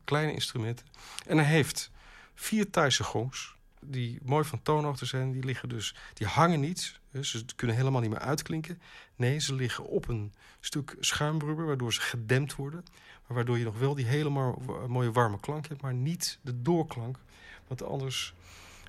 [0.05, 0.87] kleine instrumenten.
[1.27, 1.91] En hij heeft
[2.35, 5.33] vier Thaise gongs die mooi van toonhoogte zijn.
[5.33, 7.00] Die, liggen dus, die hangen niet.
[7.21, 8.81] Ze kunnen helemaal niet meer uitklinken.
[9.17, 11.67] Nee, ze liggen op een stuk schuimrubber...
[11.67, 12.85] waardoor ze gedempt worden.
[13.27, 14.31] Maar waardoor je nog wel die hele
[14.89, 15.81] mooie warme klank hebt...
[15.81, 17.19] maar niet de doorklank.
[17.67, 18.35] Want anders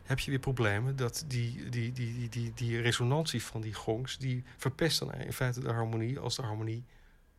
[0.03, 0.95] heb je weer problemen...
[0.95, 4.17] dat die, die, die, die, die, die resonantie van die gongs...
[4.17, 6.19] die verpest dan in feite de harmonie...
[6.19, 6.84] als de harmonie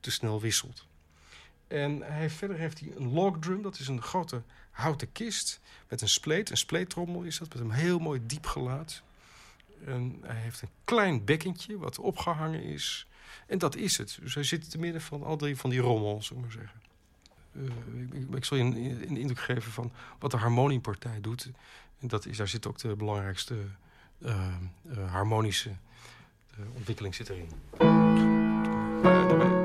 [0.01, 0.87] te snel wisselt.
[1.69, 3.63] En hij, verder heeft hij een log drum.
[3.63, 6.51] Dat is een grote houten kist met een spleet.
[6.51, 9.03] Een spleettrommel is dat, met een heel mooi diep geluid.
[9.87, 13.07] En hij heeft een klein bekkentje wat opgehangen is.
[13.47, 14.19] En dat is het.
[14.21, 16.81] Dus hij zit te midden van al die, van die rommel, zou ik maar zeggen.
[17.53, 21.51] Uh, ik, ik, zal je een, indruk geven van wat de harmoniepartij doet.
[22.01, 23.55] En dat is, daar zit ook de belangrijkste
[24.19, 24.47] uh,
[24.85, 25.71] uh, harmonische
[26.75, 27.49] ontwikkeling zit erin.
[29.03, 29.62] daarbij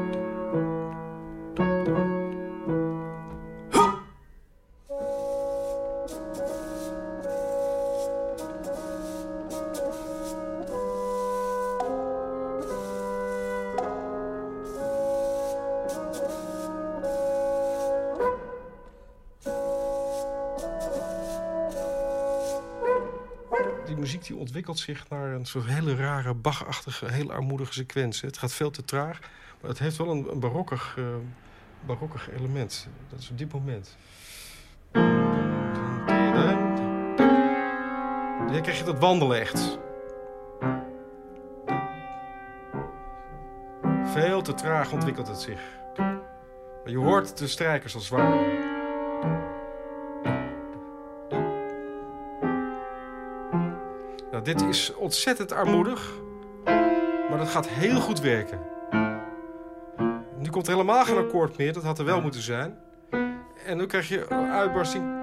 [24.57, 28.27] ontwikkelt zich naar een soort hele rare, bachachtige, heel armoedige sequentie.
[28.27, 29.19] Het gaat veel te traag,
[29.61, 31.05] maar het heeft wel een, een barokkig, uh,
[31.85, 32.87] barokkig element.
[33.09, 33.97] Dat is op dit moment.
[38.51, 39.77] Dan krijg je dat wandelen echt.
[44.03, 45.61] Veel te traag ontwikkelt het zich.
[46.83, 49.56] Maar je hoort de strijkers als ware.
[54.47, 56.13] Dit is ontzettend armoedig.
[57.29, 58.59] Maar dat gaat heel goed werken.
[60.37, 61.73] Nu komt er helemaal geen akkoord meer.
[61.73, 62.77] Dat had er wel moeten zijn.
[63.65, 65.15] En nu krijg je uitbarsting.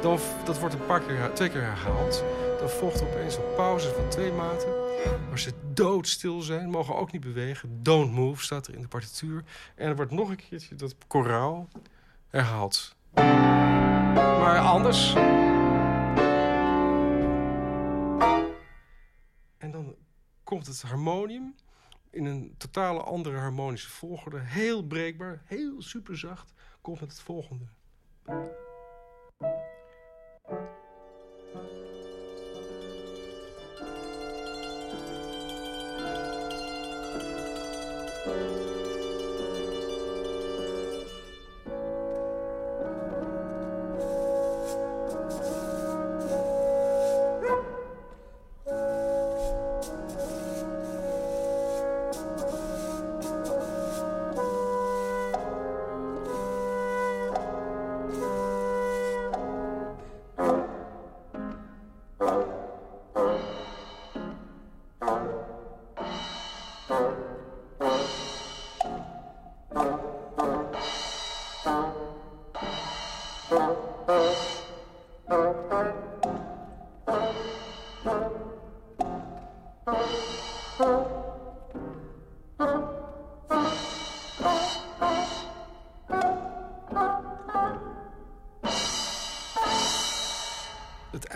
[0.00, 2.24] Dan, dat wordt een paar keer, twee keer herhaald.
[2.58, 4.68] Dan volgt er opeens een pauze van twee maten.
[5.28, 7.82] Waar ze doodstil zijn, mogen ook niet bewegen.
[7.82, 9.44] Don't move staat er in de partituur.
[9.74, 11.68] En er wordt nog een keertje dat koraal
[12.28, 12.96] herhaald.
[14.14, 15.14] Maar anders...
[19.58, 19.94] En dan
[20.44, 21.54] komt het harmonium
[22.10, 24.38] in een totale andere harmonische volgorde.
[24.38, 26.52] Heel breekbaar, heel superzacht.
[26.80, 27.64] Komt met het volgende.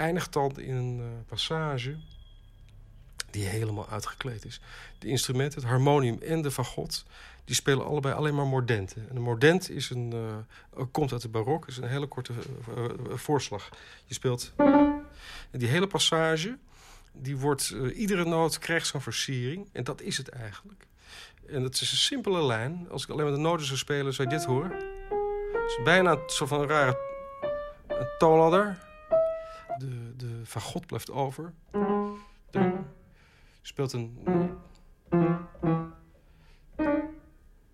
[0.04, 1.96] Eindigt dan in een uh, passage
[3.30, 4.60] die helemaal uitgekleed is.
[4.98, 7.04] De instrumenten, het harmonium en de fagot...
[7.44, 9.06] die spelen allebei alleen maar mordenten.
[9.10, 12.84] En een mordent is een, uh, komt uit de barok, is een hele korte uh,
[13.14, 13.68] voorslag.
[14.04, 14.52] Je speelt...
[15.50, 16.56] En die hele passage,
[17.12, 19.68] die wordt, iedere noot krijgt zo'n versiering.
[19.72, 20.86] En dat is het eigenlijk.
[21.46, 22.86] En dat is een simpele lijn.
[22.90, 24.70] Als ik alleen maar de noten zou spelen, zou je dit horen.
[25.52, 26.98] Het is bijna zo van een rare
[28.18, 28.78] toonladder.
[29.78, 31.52] De, de fagot blijft over.
[33.62, 34.18] Speelt een...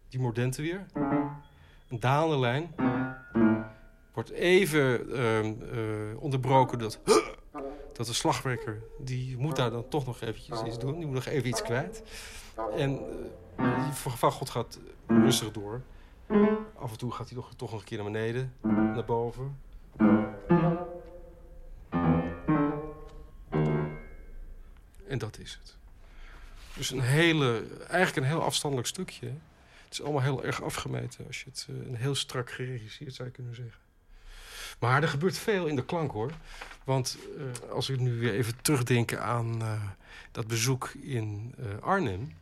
[0.08, 0.86] Die mordente weer.
[1.88, 2.74] Een dalende lijn.
[4.12, 7.00] Wordt even uh, uh, onderbroken dat...
[7.92, 10.96] Dat de slagwerker, die moet daar dan toch nog eventjes iets doen.
[10.96, 12.02] Die moet nog even iets kwijt.
[12.76, 13.00] En
[13.58, 15.82] uh, die fagot gaat rustig door.
[16.78, 19.58] Af en toe gaat hij toch, toch nog een keer naar beneden, naar boven.
[25.20, 25.76] Dat is het.
[26.76, 29.26] Dus een hele, eigenlijk een heel afstandelijk stukje.
[29.84, 33.28] Het is allemaal heel erg afgemeten als je het uh, een heel strak geregisseerd zou
[33.28, 33.78] kunnen zeggen.
[34.78, 36.32] Maar er gebeurt veel in de klank hoor.
[36.84, 39.82] Want uh, als ik nu weer even terugdenk aan uh,
[40.32, 42.32] dat bezoek in Arnhem.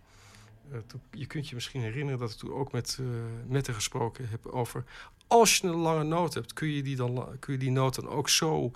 [1.10, 2.98] je kunt je misschien herinneren dat ik toen ook met
[3.46, 4.84] Mette gesproken heb over...
[5.26, 8.08] als je een lange noot hebt, kun je die, dan, kun je die noot dan
[8.08, 8.72] ook zo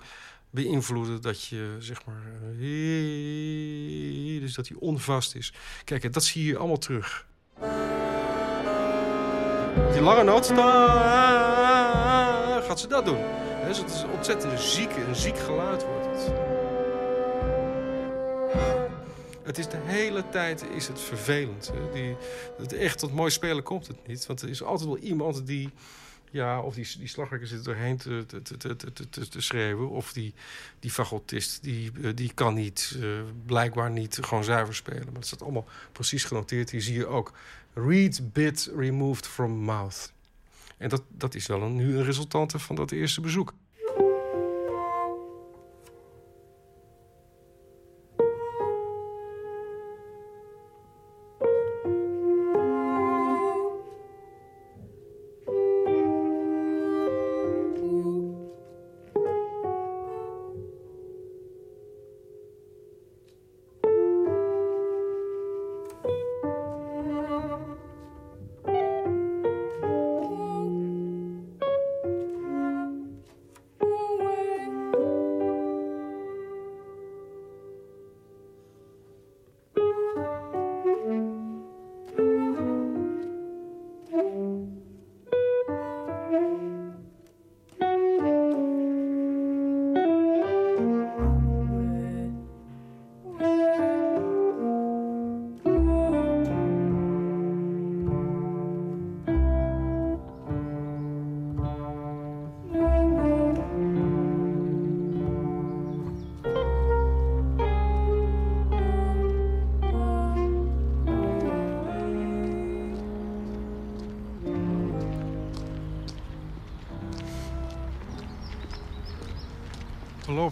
[0.53, 2.21] beïnvloeden dat je, zeg maar...
[4.39, 5.53] dus dat die onvast is.
[5.83, 7.25] Kijk, dat zie je allemaal terug.
[9.91, 10.47] Die lange noot,
[12.65, 13.23] gaat ze dat doen.
[13.67, 16.31] Dus het is ontzettend ziek, een ziek geluid wordt het.
[19.43, 21.71] Het is de hele tijd is het vervelend.
[21.93, 22.15] Die,
[22.57, 24.25] het echt tot mooi spelen komt het niet.
[24.25, 25.69] Want er is altijd wel iemand die...
[26.33, 28.75] Ja, of die, die slagwerker zit erheen te, te, te,
[29.09, 29.89] te, te, schreeuwen.
[29.89, 30.33] Of die,
[30.79, 35.03] die fagotist, die, die kan niet, uh, blijkbaar niet gewoon zuiver spelen.
[35.03, 36.69] Maar dat staat allemaal precies genoteerd.
[36.69, 37.31] Hier zie je ook
[37.73, 40.13] read bit removed from mouth.
[40.77, 43.53] En dat, dat is wel een, nu een resultante van dat eerste bezoek.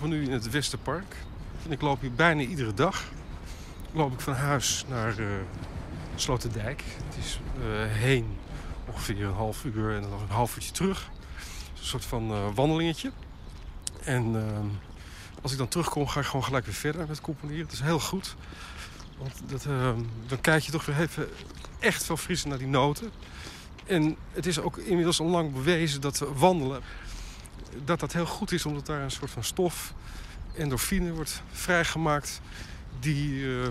[0.01, 1.15] Lopen nu in het Westerpark.
[1.65, 3.03] En ik loop hier bijna iedere dag.
[3.91, 5.27] Loop ik van huis naar uh,
[6.15, 6.83] Sloterdijk.
[7.05, 8.37] Het is uh, heen
[8.87, 11.09] ongeveer een half uur en dan nog een half uurtje terug.
[11.79, 13.11] Een soort van uh, wandelingetje.
[14.03, 14.67] En ehm,
[15.41, 17.63] als ik dan terugkom, ga ik gewoon gelijk weer verder met componeren.
[17.63, 18.35] Het is heel goed.
[19.17, 21.29] Want dat, ehm, dan kijk je toch weer even
[21.79, 23.11] echt veel frisser naar die noten.
[23.85, 26.81] En het is ook inmiddels al lang bewezen dat wandelen
[27.85, 29.93] dat dat heel goed is, omdat daar een soort van stof,
[30.53, 32.41] endorfine, wordt vrijgemaakt.
[32.99, 33.67] Die uh,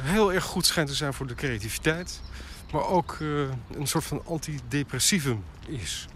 [0.00, 2.20] heel erg goed schijnt te zijn voor de creativiteit.
[2.72, 6.08] Maar ook uh, een soort van antidepressivum is.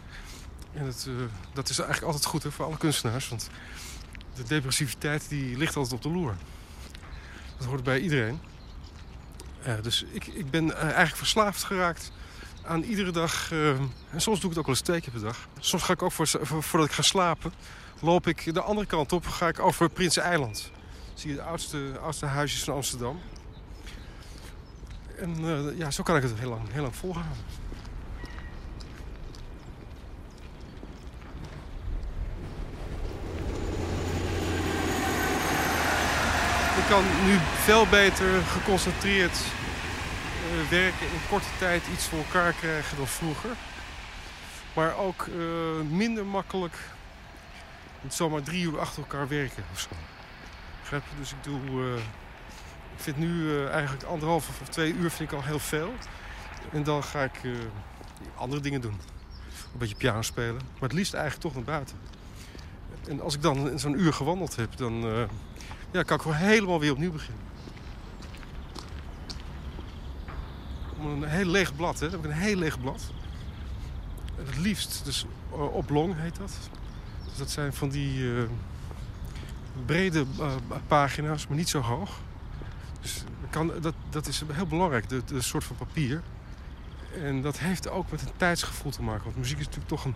[0.74, 1.14] En dat, uh,
[1.52, 3.28] dat is eigenlijk altijd goed hè, voor alle kunstenaars.
[3.28, 3.50] Want
[4.34, 6.36] de depressiviteit die ligt altijd op de loer.
[7.58, 8.40] Dat hoort bij iedereen.
[9.82, 12.12] dus ik, ik ben eigenlijk verslaafd geraakt
[12.66, 15.48] aan iedere dag, uh, en soms doe ik het ook wel eens twee per dag.
[15.58, 17.52] Soms ga ik ook voor, voor, voordat ik ga slapen,
[18.00, 19.88] loop ik de andere kant op, ga ik over
[20.20, 20.70] Eiland.
[21.14, 23.20] Zie je de oudste, huisjes van Amsterdam.
[25.18, 27.36] En uh, ja, zo kan ik het heel lang, heel lang volhouden.
[36.78, 39.38] Ik kan nu veel beter geconcentreerd
[40.70, 43.50] werken in korte tijd iets voor elkaar krijgen dan vroeger.
[44.74, 46.76] Maar ook uh, minder makkelijk
[48.00, 49.88] met zomaar drie uur achter elkaar werken of zo.
[50.90, 51.00] Je?
[51.18, 51.60] Dus ik doe...
[51.70, 51.96] Uh,
[52.96, 55.92] ik vind nu eigenlijk anderhalf of twee uur vind ik al heel veel.
[56.72, 57.40] En dan ga ik
[58.36, 59.00] andere dingen doen.
[59.72, 60.60] Een beetje piano spelen.
[60.72, 61.96] Maar het liefst eigenlijk toch naar buiten.
[63.08, 64.92] En als ik dan zo'n uur gewandeld heb, dan
[65.90, 67.42] ja, kan ik gewoon helemaal weer opnieuw beginnen.
[71.06, 72.00] Een heel leeg blad.
[72.00, 72.10] Hè.
[72.10, 73.02] Heb ik een heel leeg blad.
[74.38, 76.52] En het liefst, dus uh, oblong heet dat.
[77.24, 78.42] Dus dat zijn van die uh,
[79.86, 80.52] brede uh,
[80.86, 82.20] pagina's, maar niet zo hoog.
[83.00, 86.22] Dus kan, dat, dat is heel belangrijk, de, de soort van papier.
[87.22, 89.24] En dat heeft ook met een tijdsgevoel te maken.
[89.24, 90.14] Want muziek is natuurlijk toch een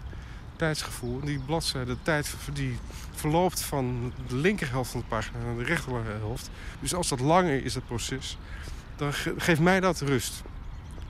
[0.56, 1.20] tijdsgevoel.
[1.20, 2.78] En die bladzijde, de tijd die
[3.14, 6.50] verloopt van de linkerhelft van de pagina naar de rechterhelft.
[6.80, 8.38] Dus als dat langer is, dat proces,
[8.96, 10.42] dan geeft mij dat rust.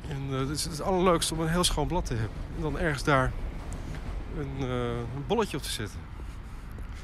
[0.08, 2.36] En uh, het is het allerleukste om een heel schoon blad te hebben.
[2.56, 3.32] En dan ergens daar
[4.38, 5.98] een, uh, een bolletje op te zetten.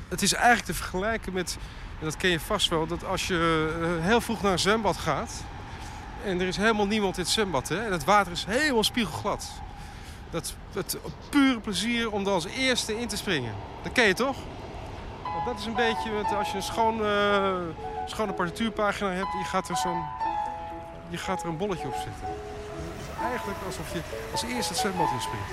[0.09, 1.59] Het is eigenlijk te vergelijken met,
[1.99, 4.97] en dat ken je vast wel, dat als je uh, heel vroeg naar een zwembad
[4.97, 5.45] gaat...
[6.25, 9.51] en er is helemaal niemand in het zwembad, hè, en het water is helemaal spiegelglad.
[10.31, 10.99] Dat, dat
[11.29, 13.55] pure plezier om er als eerste in te springen.
[13.83, 14.37] Dat ken je toch?
[15.45, 16.95] Dat is een beetje als je een schoon,
[18.07, 19.33] schone partituurpagina hebt...
[19.39, 19.77] je gaat er,
[21.09, 22.54] je gaat er een bolletje op zetten.
[23.31, 24.01] Eigenlijk alsof je
[24.33, 25.51] als eerste het zwembad inspringt.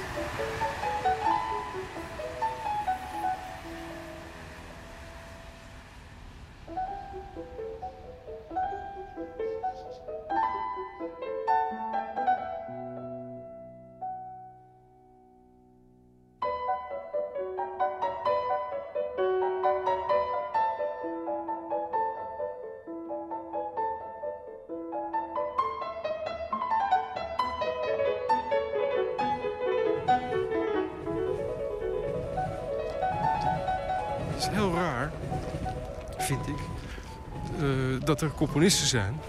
[38.22, 39.20] Uh, dat er componisten zijn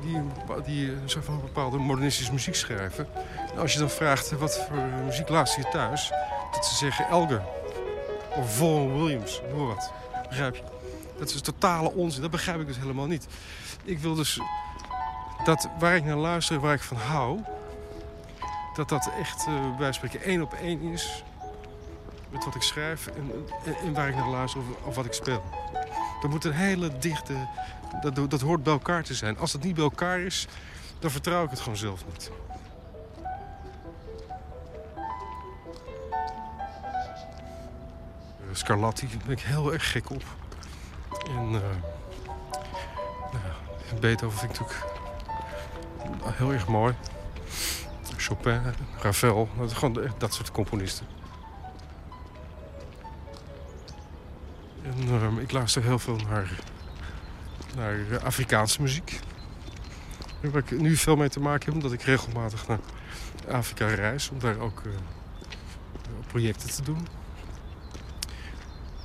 [0.00, 0.22] die,
[0.64, 3.08] die soort van bepaalde modernistische muziek schrijven.
[3.52, 6.12] En als je dan vraagt wat voor muziek luister je thuis,
[6.52, 7.42] dat ze zeggen Elgar
[8.36, 9.92] of Vaughan Williams, noem wat.
[10.28, 10.62] Begrijp je?
[11.18, 12.22] Dat is totale onzin.
[12.22, 13.26] Dat begrijp ik dus helemaal niet.
[13.84, 14.40] Ik wil dus
[15.44, 17.40] dat waar ik naar luister, waar ik van hou,
[18.74, 21.24] dat dat echt uh, bij één op één is
[22.30, 23.06] met wat ik schrijf
[23.84, 25.42] en waar ik naar luister of, of, wat ik speel.
[26.26, 27.34] Dat moet een hele dichte...
[28.00, 29.38] Dat, dat hoort bij elkaar te zijn.
[29.38, 30.46] Als dat niet bij elkaar is,
[30.98, 32.30] dan vertrouw ik het gewoon zelf niet.
[38.40, 40.24] Uh, Scarlatti, daar ben ik heel erg gek op.
[41.28, 41.60] En uh,
[43.32, 46.94] nou, Beethoven vind ik natuurlijk heel erg mooi.
[48.16, 48.60] Chopin,
[49.00, 51.06] Ravel, dat, gewoon dat soort componisten.
[55.04, 56.50] Uh, ik luister heel veel naar,
[57.76, 59.20] naar Afrikaanse muziek.
[60.40, 62.78] Waar ik nu veel mee te maken heb, omdat ik regelmatig naar
[63.50, 64.30] Afrika reis.
[64.30, 64.92] Om daar ook uh,
[66.26, 67.06] projecten te doen.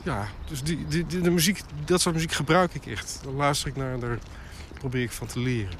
[0.03, 3.19] Ja, dus die, die, de muziek, dat soort muziek gebruik ik echt.
[3.23, 4.17] Daar luister ik naar en daar
[4.73, 5.77] probeer ik van te leren.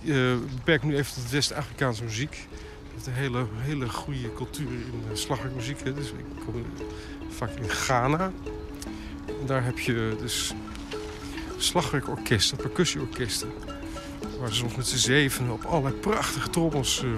[0.00, 2.48] Ik uh, beperk nu even tot West-Afrikaanse muziek.
[2.94, 5.84] Het een hele, hele goede cultuur in slagwerkmuziek.
[5.84, 6.64] Dus ik kom
[7.28, 8.32] vaak in Ghana.
[9.44, 10.54] Daar heb je dus
[11.56, 13.52] slagwerkorkesten, percussieorkesten.
[14.40, 17.10] Waar ze soms met z'n zeven op allerlei prachtige trommels uh,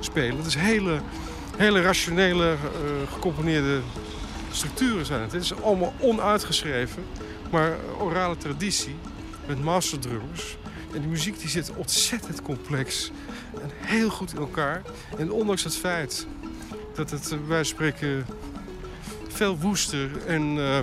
[0.00, 0.36] spelen.
[0.36, 1.00] Het is hele,
[1.56, 3.80] hele rationele, uh, gecomponeerde
[4.50, 5.32] structuren zijn het.
[5.32, 7.04] Het is allemaal onuitgeschreven,
[7.50, 8.96] maar orale traditie
[9.46, 10.56] met masterdrummers.
[10.94, 13.10] En die muziek die zit ontzettend complex
[13.62, 14.82] en heel goed in elkaar.
[15.18, 16.26] En ondanks het feit
[16.94, 18.26] dat het wijze van spreken
[19.28, 20.78] veel woester en uh,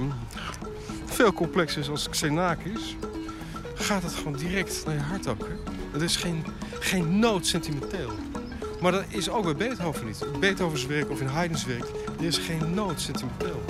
[1.11, 2.95] veel complexer als Xenakis,
[3.73, 5.47] gaat het gewoon direct naar je hart ook.
[5.47, 5.71] Hè?
[5.91, 6.45] Het is geen,
[6.79, 8.11] geen nood sentimenteel.
[8.81, 10.25] Maar dat is ook bij Beethoven niet.
[10.33, 11.85] In Beethovens werk of in Haydn's werk,
[12.19, 13.61] er is geen nood sentimenteel.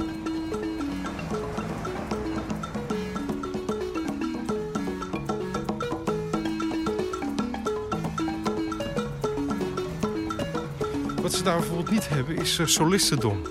[11.21, 13.41] Wat ze daar bijvoorbeeld niet hebben is uh, solistendom.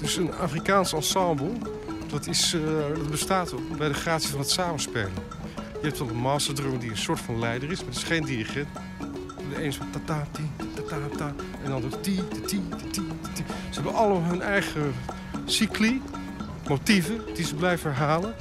[0.00, 1.52] Dus een Afrikaans ensemble,
[2.10, 2.62] dat, is, uh,
[2.94, 5.12] dat bestaat bij de gratie van het samenspelen.
[5.80, 8.24] Je hebt wel een masterdrum die een soort van leider is, maar het is geen
[8.24, 8.68] dirigent.
[9.50, 10.42] De een van ta-ta, ti,
[10.74, 11.34] ta-ta, ta.
[11.64, 13.44] En dan doet ti, ti, ti, ti.
[13.70, 14.94] Ze hebben allemaal hun eigen
[15.44, 16.02] cycli,
[16.68, 18.34] motieven, die ze blijven herhalen.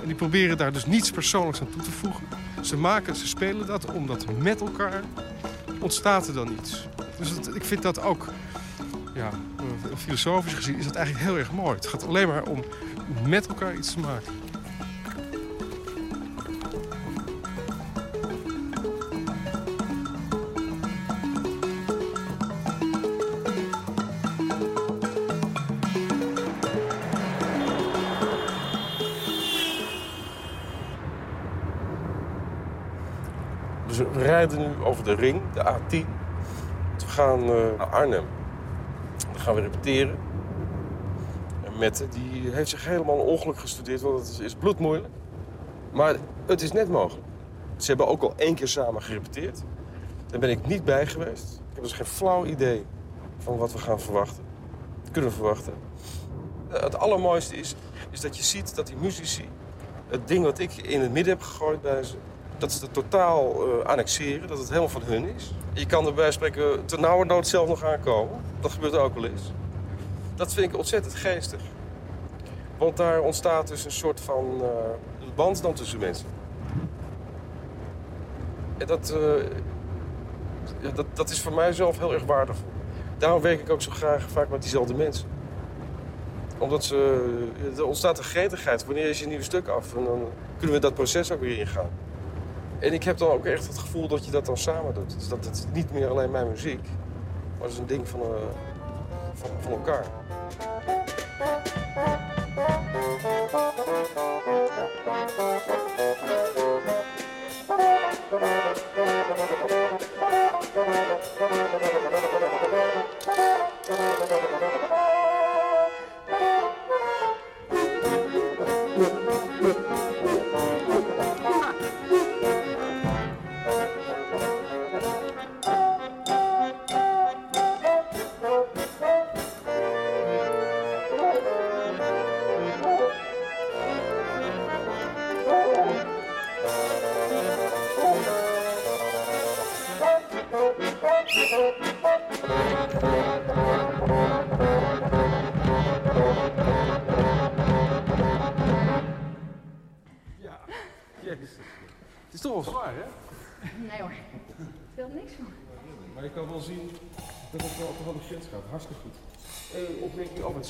[0.00, 2.24] En die proberen daar dus niets persoonlijks aan toe te voegen.
[2.60, 5.02] Ze maken, ze spelen dat omdat met elkaar
[5.80, 6.86] ontstaat er dan iets.
[7.18, 8.28] Dus ik vind dat ook,
[9.14, 9.30] ja,
[9.96, 11.74] filosofisch gezien is dat eigenlijk heel erg mooi.
[11.74, 12.64] Het gaat alleen maar om
[13.26, 14.32] met elkaar iets te maken.
[33.86, 36.06] Dus we rijden nu over de ring, de A10.
[36.96, 38.35] We gaan eh, naar Arnhem.
[39.46, 40.18] Gaan we repeteren.
[41.64, 45.08] En Mette die heeft zich helemaal een ongeluk gestudeerd, want het is, is bloedmoeilijk.
[45.92, 46.16] Maar
[46.46, 47.26] het is net mogelijk.
[47.76, 49.62] Ze hebben ook al één keer samen gerepeteerd.
[50.26, 51.54] Daar ben ik niet bij geweest.
[51.68, 52.84] Ik heb dus geen flauw idee
[53.38, 54.44] van wat we gaan verwachten.
[55.12, 55.72] Kunnen verwachten.
[56.70, 57.74] Eh, Het allermooiste is,
[58.10, 59.48] is dat je ziet dat die muzici...
[60.08, 62.16] het ding wat ik in het midden heb gegooid bij ze...
[62.58, 65.54] dat ze totaal eh, annexeren, dat het helemaal van hun is.
[65.76, 68.40] Je kan er bij spreken ten nauwernood zelf nog aankomen.
[68.60, 69.52] Dat gebeurt ook wel eens.
[70.34, 71.60] Dat vind ik ontzettend geestig.
[72.78, 74.68] Want daar ontstaat dus een soort van eh,
[75.34, 76.26] band dan tussen mensen.
[78.78, 79.10] En dat,
[80.82, 82.68] eh, dat, dat is voor mij zelf heel erg waardevol.
[83.18, 85.28] Daarom werk ik ook zo graag vaak met diezelfde mensen.
[86.58, 87.28] Omdat ze,
[87.76, 88.84] er ontstaat een gretigheid.
[88.86, 89.96] Wanneer is je nieuwe stuk af?
[89.96, 91.90] En dan kunnen we dat proces ook weer ingaan.
[92.78, 95.14] En ik heb dan ook echt het gevoel dat je dat dan samen doet.
[95.14, 96.82] Dus dat het niet meer alleen mijn muziek,
[97.58, 98.26] maar het is een ding van, eh,
[99.34, 100.04] van, van elkaar.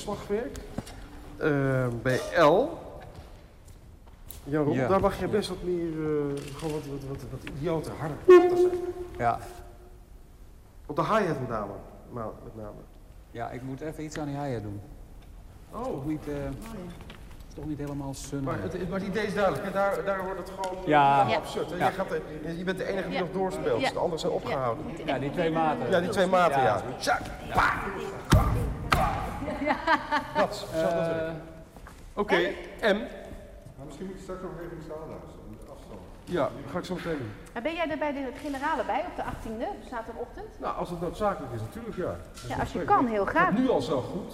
[0.06, 0.56] Slagwerk.
[1.36, 2.78] Eh, bij L.
[4.44, 4.88] Ja, Rob, Ja.
[4.88, 8.70] daar mag je best wat meer, eh, gewoon wat, wat, wat, wat idioten harder zijn.
[9.18, 9.38] Ja.
[10.86, 11.72] Op de hi-hat met name.
[12.10, 12.80] maar met name.
[13.30, 14.80] Ja, ik moet even iets aan die haaien doen.
[15.72, 15.80] Oh.
[15.80, 16.34] Is toch niet, eh,
[17.48, 18.42] is toch niet helemaal sun.
[18.42, 19.64] Maar het, maar het idee is duidelijk.
[19.64, 19.70] Hè?
[19.72, 21.22] Daar, daar wordt het gewoon Ja.
[21.36, 21.70] absurd.
[21.70, 21.76] hè?
[21.76, 21.82] Ja.
[21.84, 22.06] Jij gaat,
[22.56, 23.20] je bent de enige die Ja.
[23.20, 23.80] nog doorspeelt.
[23.80, 23.90] Ja.
[23.90, 24.84] De anderen zijn opgehouden.
[25.04, 25.90] Ja, die twee maten.
[25.90, 26.82] Ja, die twee maten, ja.
[26.88, 26.96] Ja.
[26.98, 27.18] Tja,
[29.66, 30.40] pa.
[30.40, 31.30] Dat, zo dat Eh.
[32.14, 32.36] Oké,
[32.80, 32.98] M.
[33.76, 35.44] Maar misschien moet je straks nog even staan luisteren.
[35.64, 36.00] de afstand.
[36.24, 37.32] Ja, ga ik zo meteen doen.
[37.52, 40.46] Maar ben jij er bij de generale bij op de 18e, zaterdagochtend?
[40.60, 42.04] Nou, als het noodzakelijk is, natuurlijk ja.
[42.32, 43.52] Dat Ja, als je kan, heel graag.
[43.58, 44.32] nu al zo goed.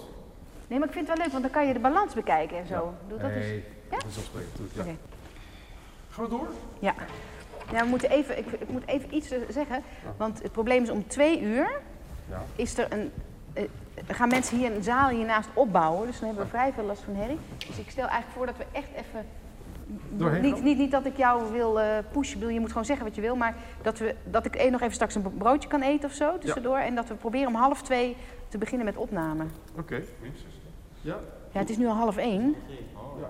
[0.67, 2.67] Nee, maar ik vind het wel leuk, want dan kan je de balans bekijken en
[2.67, 2.95] zo.
[3.09, 3.65] Doe dat nee, eens.
[3.91, 3.99] Ja?
[3.99, 4.31] dat is.
[4.75, 4.81] Ja.
[4.83, 4.97] Oké.
[6.11, 6.49] Gaan we door?
[6.79, 6.95] Ja.
[7.73, 9.83] Ja, we moeten even, ik, ik moet even iets zeggen.
[10.17, 11.81] Want het probleem is om twee uur
[12.29, 12.43] Ja.
[12.57, 13.13] is er een,
[14.09, 16.07] gaan mensen hier een zaal hiernaast opbouwen.
[16.07, 17.39] Dus dan hebben we vrij veel last van herrie.
[17.67, 19.27] Dus ik stel eigenlijk voor dat we echt even...
[20.11, 23.15] Doorheen Niet, niet, niet dat ik jou wil eh pushen, je moet gewoon zeggen wat
[23.15, 23.37] je wil.
[23.37, 26.39] Maar dat, we, dat ik eh, nog even straks een broodje kan eten of zo
[26.39, 26.77] tussendoor.
[26.79, 28.17] En dat we proberen om half twee
[28.49, 29.45] te beginnen met opname.
[29.79, 30.03] Oké.
[31.01, 31.17] Ja?
[31.53, 32.55] Ja, het is nu al half één.
[32.67, 33.29] Ja.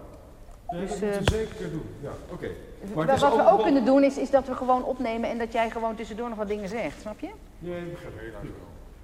[0.69, 1.87] Nee, Dus, dat moeten eh, we zeker doen.
[2.01, 2.49] Ja, oké.
[2.95, 5.71] Wat, we ook wel- kunnen doen is, is dat we gewoon opnemen en dat jij
[5.71, 7.31] gewoon tussendoor nog wat dingen zegt, snap je?
[7.59, 8.51] Nee, ik begrijp het.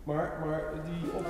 [0.09, 1.27] Maar, maar die op...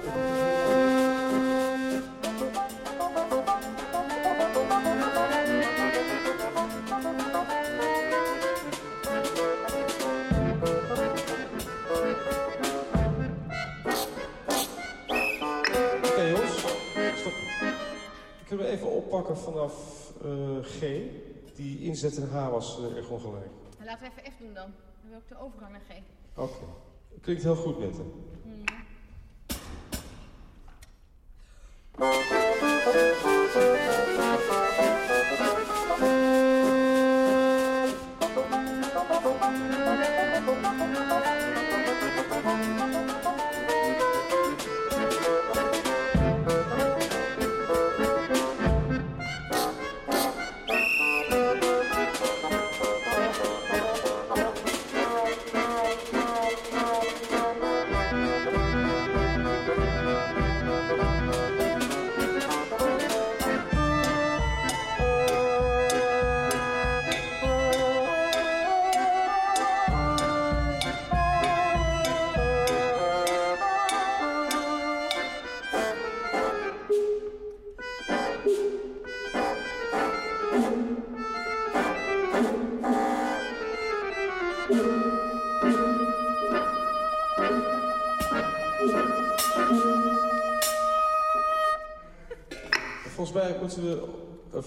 [16.05, 16.59] Oké jongens,
[17.15, 17.33] stop.
[18.47, 20.31] Kunnen we even oppakken vanaf eh,
[20.63, 20.81] G?
[21.55, 23.47] Die inzet in H was eh, erg ongelijk.
[23.85, 24.55] Laten we even F doen dan.
[24.55, 25.93] Dan hebben we ook de overgang naar G.
[26.39, 26.88] Oké.
[27.21, 28.01] Klinkt heel goed met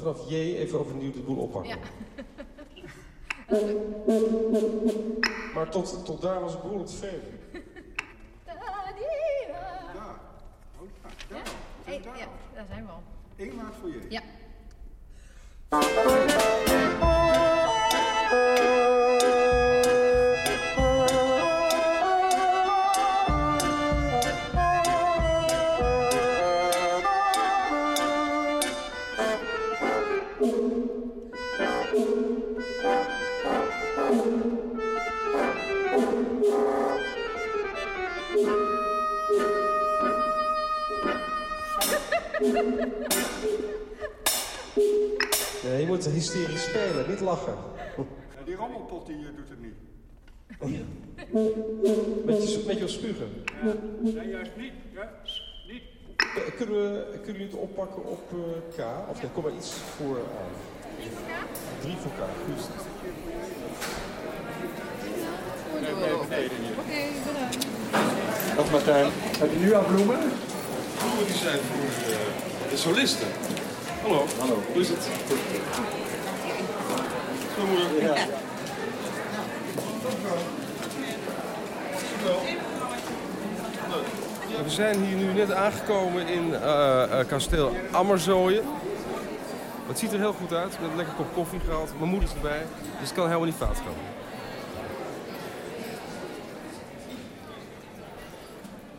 [0.02, 1.80] vanaf J even overnieuw de boel oppakken.
[5.54, 7.40] Maar tot, tot daar was ik behoorlijk tevreden.
[11.84, 13.04] Hey, ja, daar zijn we al.
[13.38, 14.02] Eén maat voor je.
[14.10, 14.22] Ja.
[50.60, 53.44] Met je, met je spugen.
[53.64, 53.74] Ja.
[54.00, 54.72] Nee, juist niet.
[54.94, 55.12] Ja,
[55.68, 55.82] niet.
[56.18, 59.10] Eh, Kunnen, we, kunnen jullie het oppakken op eh, K?
[59.10, 60.52] Of nee, kom maar iets voor aan.
[61.82, 62.70] Drie voor K, goed.
[66.22, 66.42] Oké,
[67.26, 67.68] bedankt.
[68.56, 69.12] Dag Martijn.
[69.40, 70.20] Heb je nu al bloemen?
[70.98, 72.18] Bloemen die zijn voor de,
[72.70, 73.28] de solisten.
[74.02, 74.26] Hallo.
[74.40, 74.58] Hallo.
[74.74, 75.04] Hoe is het?
[77.58, 78.02] Zo moeder.
[78.02, 78.16] Ja.
[84.64, 88.64] We zijn hier nu net aangekomen in eh, eh, kasteel Ammerzooien.
[89.88, 90.80] Het ziet er heel goed uit.
[90.82, 91.94] Met een lekker kop koffie gehaald.
[92.00, 92.66] Mijn moeder is erbij.
[93.00, 93.94] Dus het kan helemaal niet fout gaan.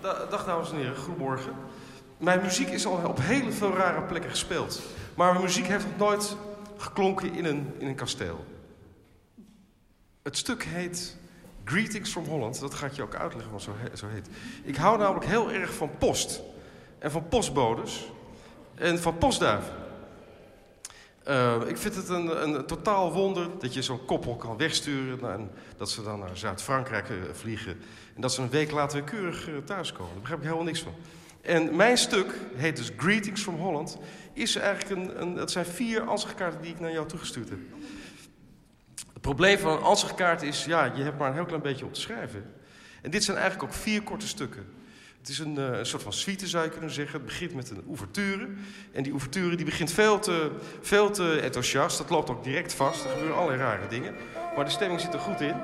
[0.00, 1.52] Da- Dag dames en heren, goedemorgen.
[2.18, 4.82] Mijn muziek is al op hele veel rare plekken gespeeld.
[5.14, 6.36] Maar mijn muziek heeft nog nooit
[6.76, 8.44] geklonken in een, in een kasteel.
[10.22, 11.16] Het stuk heet
[11.64, 12.60] Greetings from Holland.
[12.60, 14.28] Dat ga ik je ook uitleggen wat zo, zo heet.
[14.62, 16.40] Ik hou namelijk heel erg van post.
[16.98, 18.10] En van postbodes.
[18.74, 19.72] En van postduiven.
[21.24, 25.32] Eh, ik vind het een, een totaal wonder dat je zo'n koppel kan wegsturen.
[25.32, 27.80] En dat ze dan naar Zuid-Frankrijk eh, vliegen.
[28.14, 30.10] En dat ze een week later keurig eh, thuiskomen.
[30.10, 30.94] Daar begrijp ik helemaal niks van.
[31.40, 33.98] En mijn stuk heet dus Greetings from Holland.
[34.32, 37.58] Is eigenlijk een, een, dat zijn vier ansichtkaarten die ik naar jou toegestuurd heb.
[39.22, 41.94] Het probleem van een ansichtkaart is, ja, je hebt maar een heel klein beetje op
[41.94, 42.44] te schrijven.
[43.02, 44.66] En dit zijn eigenlijk ook vier korte stukken.
[45.18, 47.14] Het is een, eh, een soort van suite, zou je kunnen zeggen.
[47.14, 48.48] Het begint met een ouverture.
[48.92, 51.98] En die ouverture die begint veel te, enthousiast.
[51.98, 53.04] Dat loopt ook direct vast.
[53.04, 54.14] Er gebeuren allerlei rare dingen.
[54.56, 55.54] Maar de stemming zit er goed in.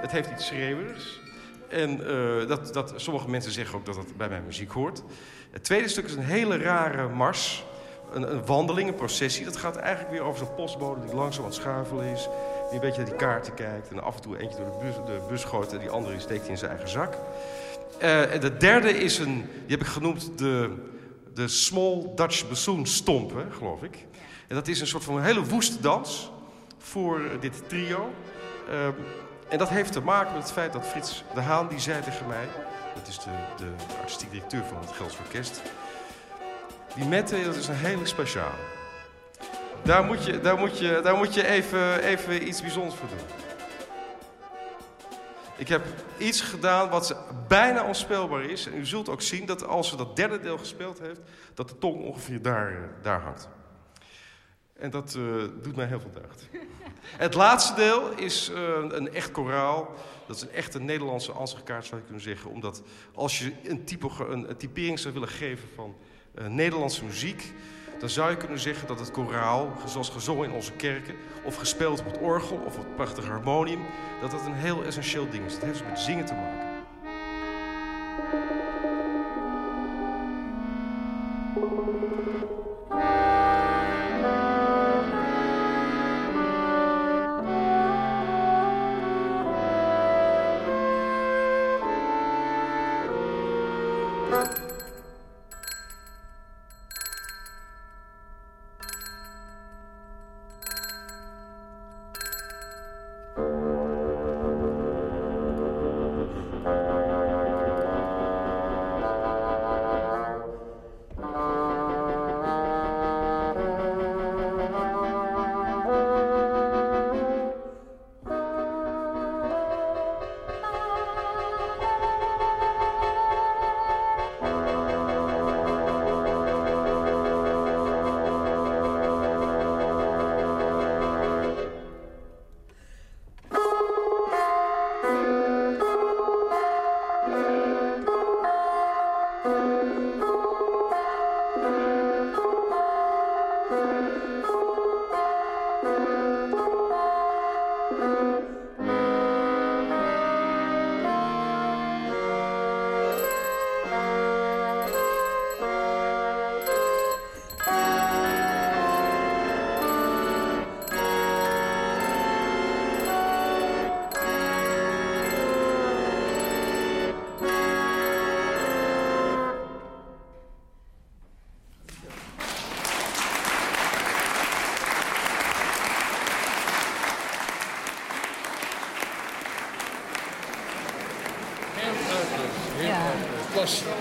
[0.00, 1.20] Het heeft iets schreeuwers.
[1.68, 5.02] En eh, dat, dat, sommige mensen zeggen ook dat dat bij mijn muziek hoort.
[5.50, 7.64] Het tweede stuk is een hele rare mars.
[8.12, 9.44] Een, een wandeling, een processie.
[9.44, 12.28] Dat gaat eigenlijk weer over zo'n postbode die langzaam aan het is.
[12.68, 13.90] Die een beetje naar die kaarten kijkt.
[13.90, 15.72] En af en toe eentje door de bus, de gooit.
[15.72, 17.14] En die andere steekt in zijn eigen zak.
[17.98, 19.34] Eh, en de derde is een,
[19.66, 20.74] die heb ik genoemd de,
[21.34, 24.06] de Small Dutch Bassoon Stomp, hè, geloof ik.
[24.48, 26.30] En dat is een soort van een hele woeste dans
[26.78, 28.10] voor dit trio.
[28.70, 28.92] Ehm,
[29.48, 32.26] en dat heeft te maken met het feit dat Frits de Haan, die zei tegen
[32.26, 32.46] mij...
[32.94, 35.62] dat is de, de artistiek directeur van het Gelds Orkest...
[36.94, 38.77] die mette, dat is een hele speciale.
[39.82, 43.46] Daar moet je, daar moet je, daar moet je even, even iets bijzonders voor doen.
[45.56, 45.84] Ik heb
[46.18, 47.16] iets gedaan wat
[47.48, 48.66] bijna onspelbaar is.
[48.66, 51.20] En u zult ook zien dat als ze dat derde deel gespeeld heeft...
[51.54, 53.48] dat de tong ongeveer daar, daar hangt.
[54.72, 55.22] En dat eh,
[55.62, 56.48] doet mij heel veel deugd.
[57.24, 59.94] Het laatste deel is eh, een echt koraal.
[60.26, 62.50] Dat is een echte Nederlandse ansichtkaart, zou je kunnen zeggen.
[62.50, 62.82] Omdat
[63.14, 63.84] als je een,
[64.48, 65.96] een typering zou willen geven van
[66.34, 67.52] eh, Nederlandse muziek
[67.98, 72.00] dan zou je kunnen zeggen dat het koraal, zoals gezongen in onze kerken, of gespeeld
[72.00, 73.80] op het orgel of op het prachtige harmonium,
[74.20, 75.52] dat dat een heel essentieel ding is.
[75.52, 76.78] Het heeft dus met zingen te maken.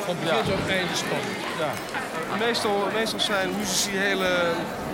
[0.08, 1.38] Was van begin tot einde spannend.
[1.60, 1.72] Ja.
[2.46, 4.52] Meestal, meestal zijn muzici hele,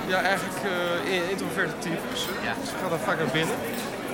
[0.07, 0.59] ja, eigenlijk
[1.05, 2.27] uh, introverte types.
[2.41, 2.53] Ja.
[2.65, 3.55] Ze gaan dan vaak naar binnen.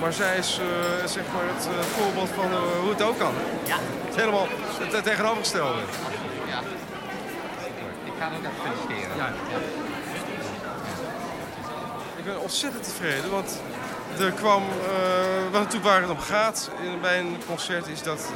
[0.00, 3.34] Maar zij is uh, zeg maar het uh, voorbeeld van hoe het ook kan.
[3.64, 3.76] Ja.
[4.04, 4.46] Het is helemaal
[4.78, 5.80] het tegenovergestelde.
[6.48, 6.60] Ja.
[8.04, 9.16] Ik ga ook even feliciteren.
[9.16, 9.26] Ja.
[9.26, 9.58] ja.
[12.16, 13.60] Ik ben ontzettend tevreden, want
[14.18, 18.32] er kwam, uh, wat natuurlijk waar het om gaat in, bij een concert is dat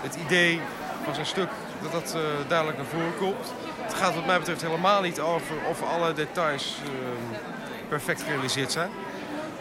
[0.00, 0.60] het idee
[1.04, 1.48] van zijn stuk
[1.82, 3.52] dat dat uh, duidelijk naar voren komt.
[3.76, 7.38] Het gaat wat mij betreft helemaal niet over of alle details uh,
[7.88, 8.90] perfect gerealiseerd zijn.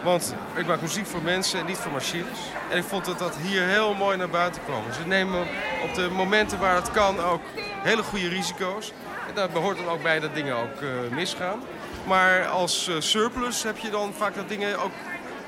[0.04, 2.40] Want ik maak muziek voor mensen en niet voor machines.
[2.70, 4.84] En ik vond dat dat hier heel mooi naar buiten kwam.
[4.94, 5.48] Ze nemen
[5.84, 7.42] op de momenten waar het kan ook
[7.84, 8.92] hele goede risico's.
[9.28, 11.60] En daar behoort dan ook bij dat dingen ook uh, misgaan.
[12.08, 14.92] Maar als uh, surplus heb je dan vaak dat dingen ook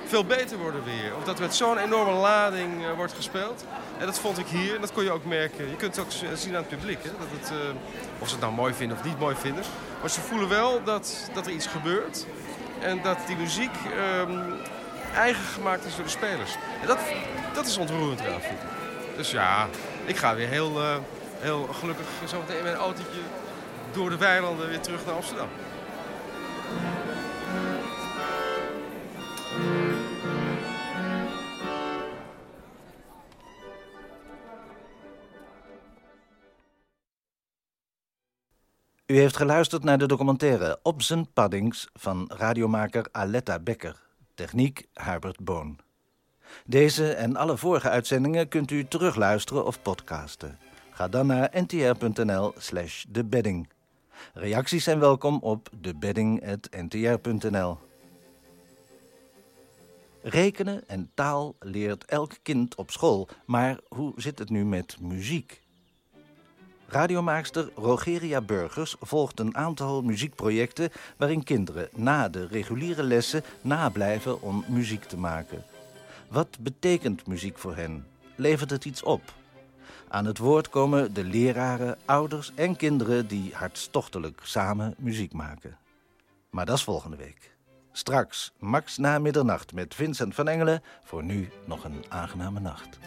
[0.05, 1.15] veel beter worden weer.
[1.17, 3.65] Of dat met zo'n enorme lading wordt gespeeld.
[3.99, 5.69] En dat vond ik hier, en dat kon je ook merken.
[5.69, 7.03] Je kunt het ook zien aan het publiek.
[7.03, 7.09] Hè?
[7.09, 7.57] Dat het, uh,
[8.19, 9.63] of ze het nou mooi vinden of niet mooi vinden.
[10.01, 12.25] Maar ze voelen wel dat, dat er iets gebeurt.
[12.79, 13.71] En dat die muziek
[14.19, 14.53] um,
[15.15, 16.55] eigen gemaakt is door de spelers.
[16.81, 16.99] En dat,
[17.53, 18.59] dat is ontroerend eraan, vind.
[19.15, 19.67] Dus ja,
[20.05, 20.95] ik ga weer heel, uh,
[21.39, 23.21] heel gelukkig zo meteen in mijn autootje
[23.91, 25.47] door de weilanden weer terug naar Amsterdam.
[39.07, 44.01] U heeft geluisterd naar de documentaire Op zijn paddings van radiomaker Aletta Becker.
[44.33, 45.79] Techniek Herbert Boon.
[46.65, 50.59] Deze en alle vorige uitzendingen kunt u terugluisteren of podcasten.
[50.91, 53.69] Ga dan naar ntr.nl slash debedding.
[54.33, 57.77] Reacties zijn welkom op debedding.ntr.nl.
[60.21, 65.65] Rekenen en taal leert elk kind op school, maar hoe zit het nu met muziek?
[66.89, 70.89] Radiomaakster Rogeria Burgers volgt een aantal muziekprojecten...
[71.17, 75.63] waarin kinderen na de reguliere lessen nablijven om muziek te maken.
[76.27, 78.05] Wat betekent muziek voor hen?
[78.35, 79.21] Levert het iets op?
[80.07, 83.27] Aan het woord komen de leraren, ouders en kinderen...
[83.27, 85.77] die hartstochtelijk samen muziek maken.
[86.49, 87.55] Maar dat is volgende week.
[87.91, 90.83] Straks, max na middernacht met Vincent van Engelen.
[91.03, 92.99] Voor nu nog een aangename nacht.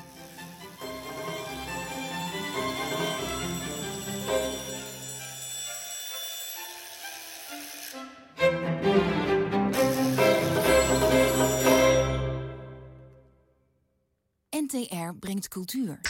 [14.73, 16.01] NTR brengt cultuur.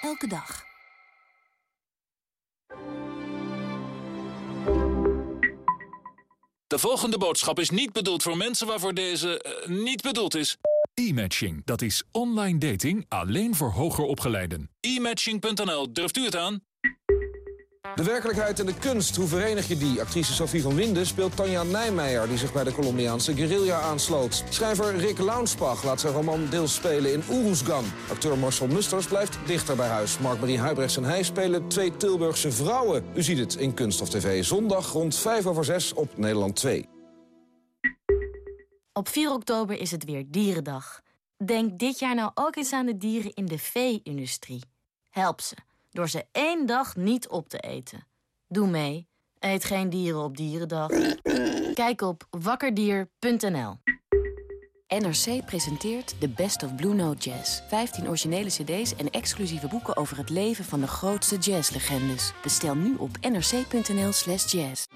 [0.00, 0.62] Elke dag.
[6.66, 10.56] De volgende boodschap is niet bedoeld voor mensen waarvoor deze uh, niet bedoeld is.
[10.94, 14.70] E-matching, dat is online dating alleen voor hoger opgeleiden.
[14.80, 16.60] E-matching.nl, durft u het aan?
[17.94, 20.00] De werkelijkheid en de kunst, hoe verenig je die?
[20.00, 22.28] Actrice Sophie van Winden speelt Tanja Nijmeijer...
[22.28, 24.44] die zich bij de Colombiaanse guerrilla aansloot.
[24.48, 27.84] Schrijver Rick Launsbach laat zijn roman deels spelen in Oeroesgan.
[28.10, 30.18] Acteur Marcel Musters blijft dichter bij huis.
[30.18, 33.04] Mark-Marie Huibrechts en hij spelen twee Tilburgse vrouwen.
[33.14, 36.88] U ziet het in Kunststof TV zondag rond 5 over 6 op Nederland 2.
[38.92, 41.00] Op 4 oktober is het weer Dierendag.
[41.44, 44.62] Denk dit jaar nou ook eens aan de dieren in de vee-industrie.
[45.10, 45.54] Help ze
[45.94, 48.06] door ze één dag niet op te eten.
[48.46, 49.08] Doe mee.
[49.38, 50.90] Eet geen dieren op Dierendag.
[51.74, 53.76] Kijk op wakkerdier.nl.
[54.88, 57.60] NRC presenteert The Best of Blue Note Jazz.
[57.68, 62.32] 15 originele cd's en exclusieve boeken over het leven van de grootste jazzlegendes.
[62.42, 64.86] Bestel nu op nrc.nl slash jazz.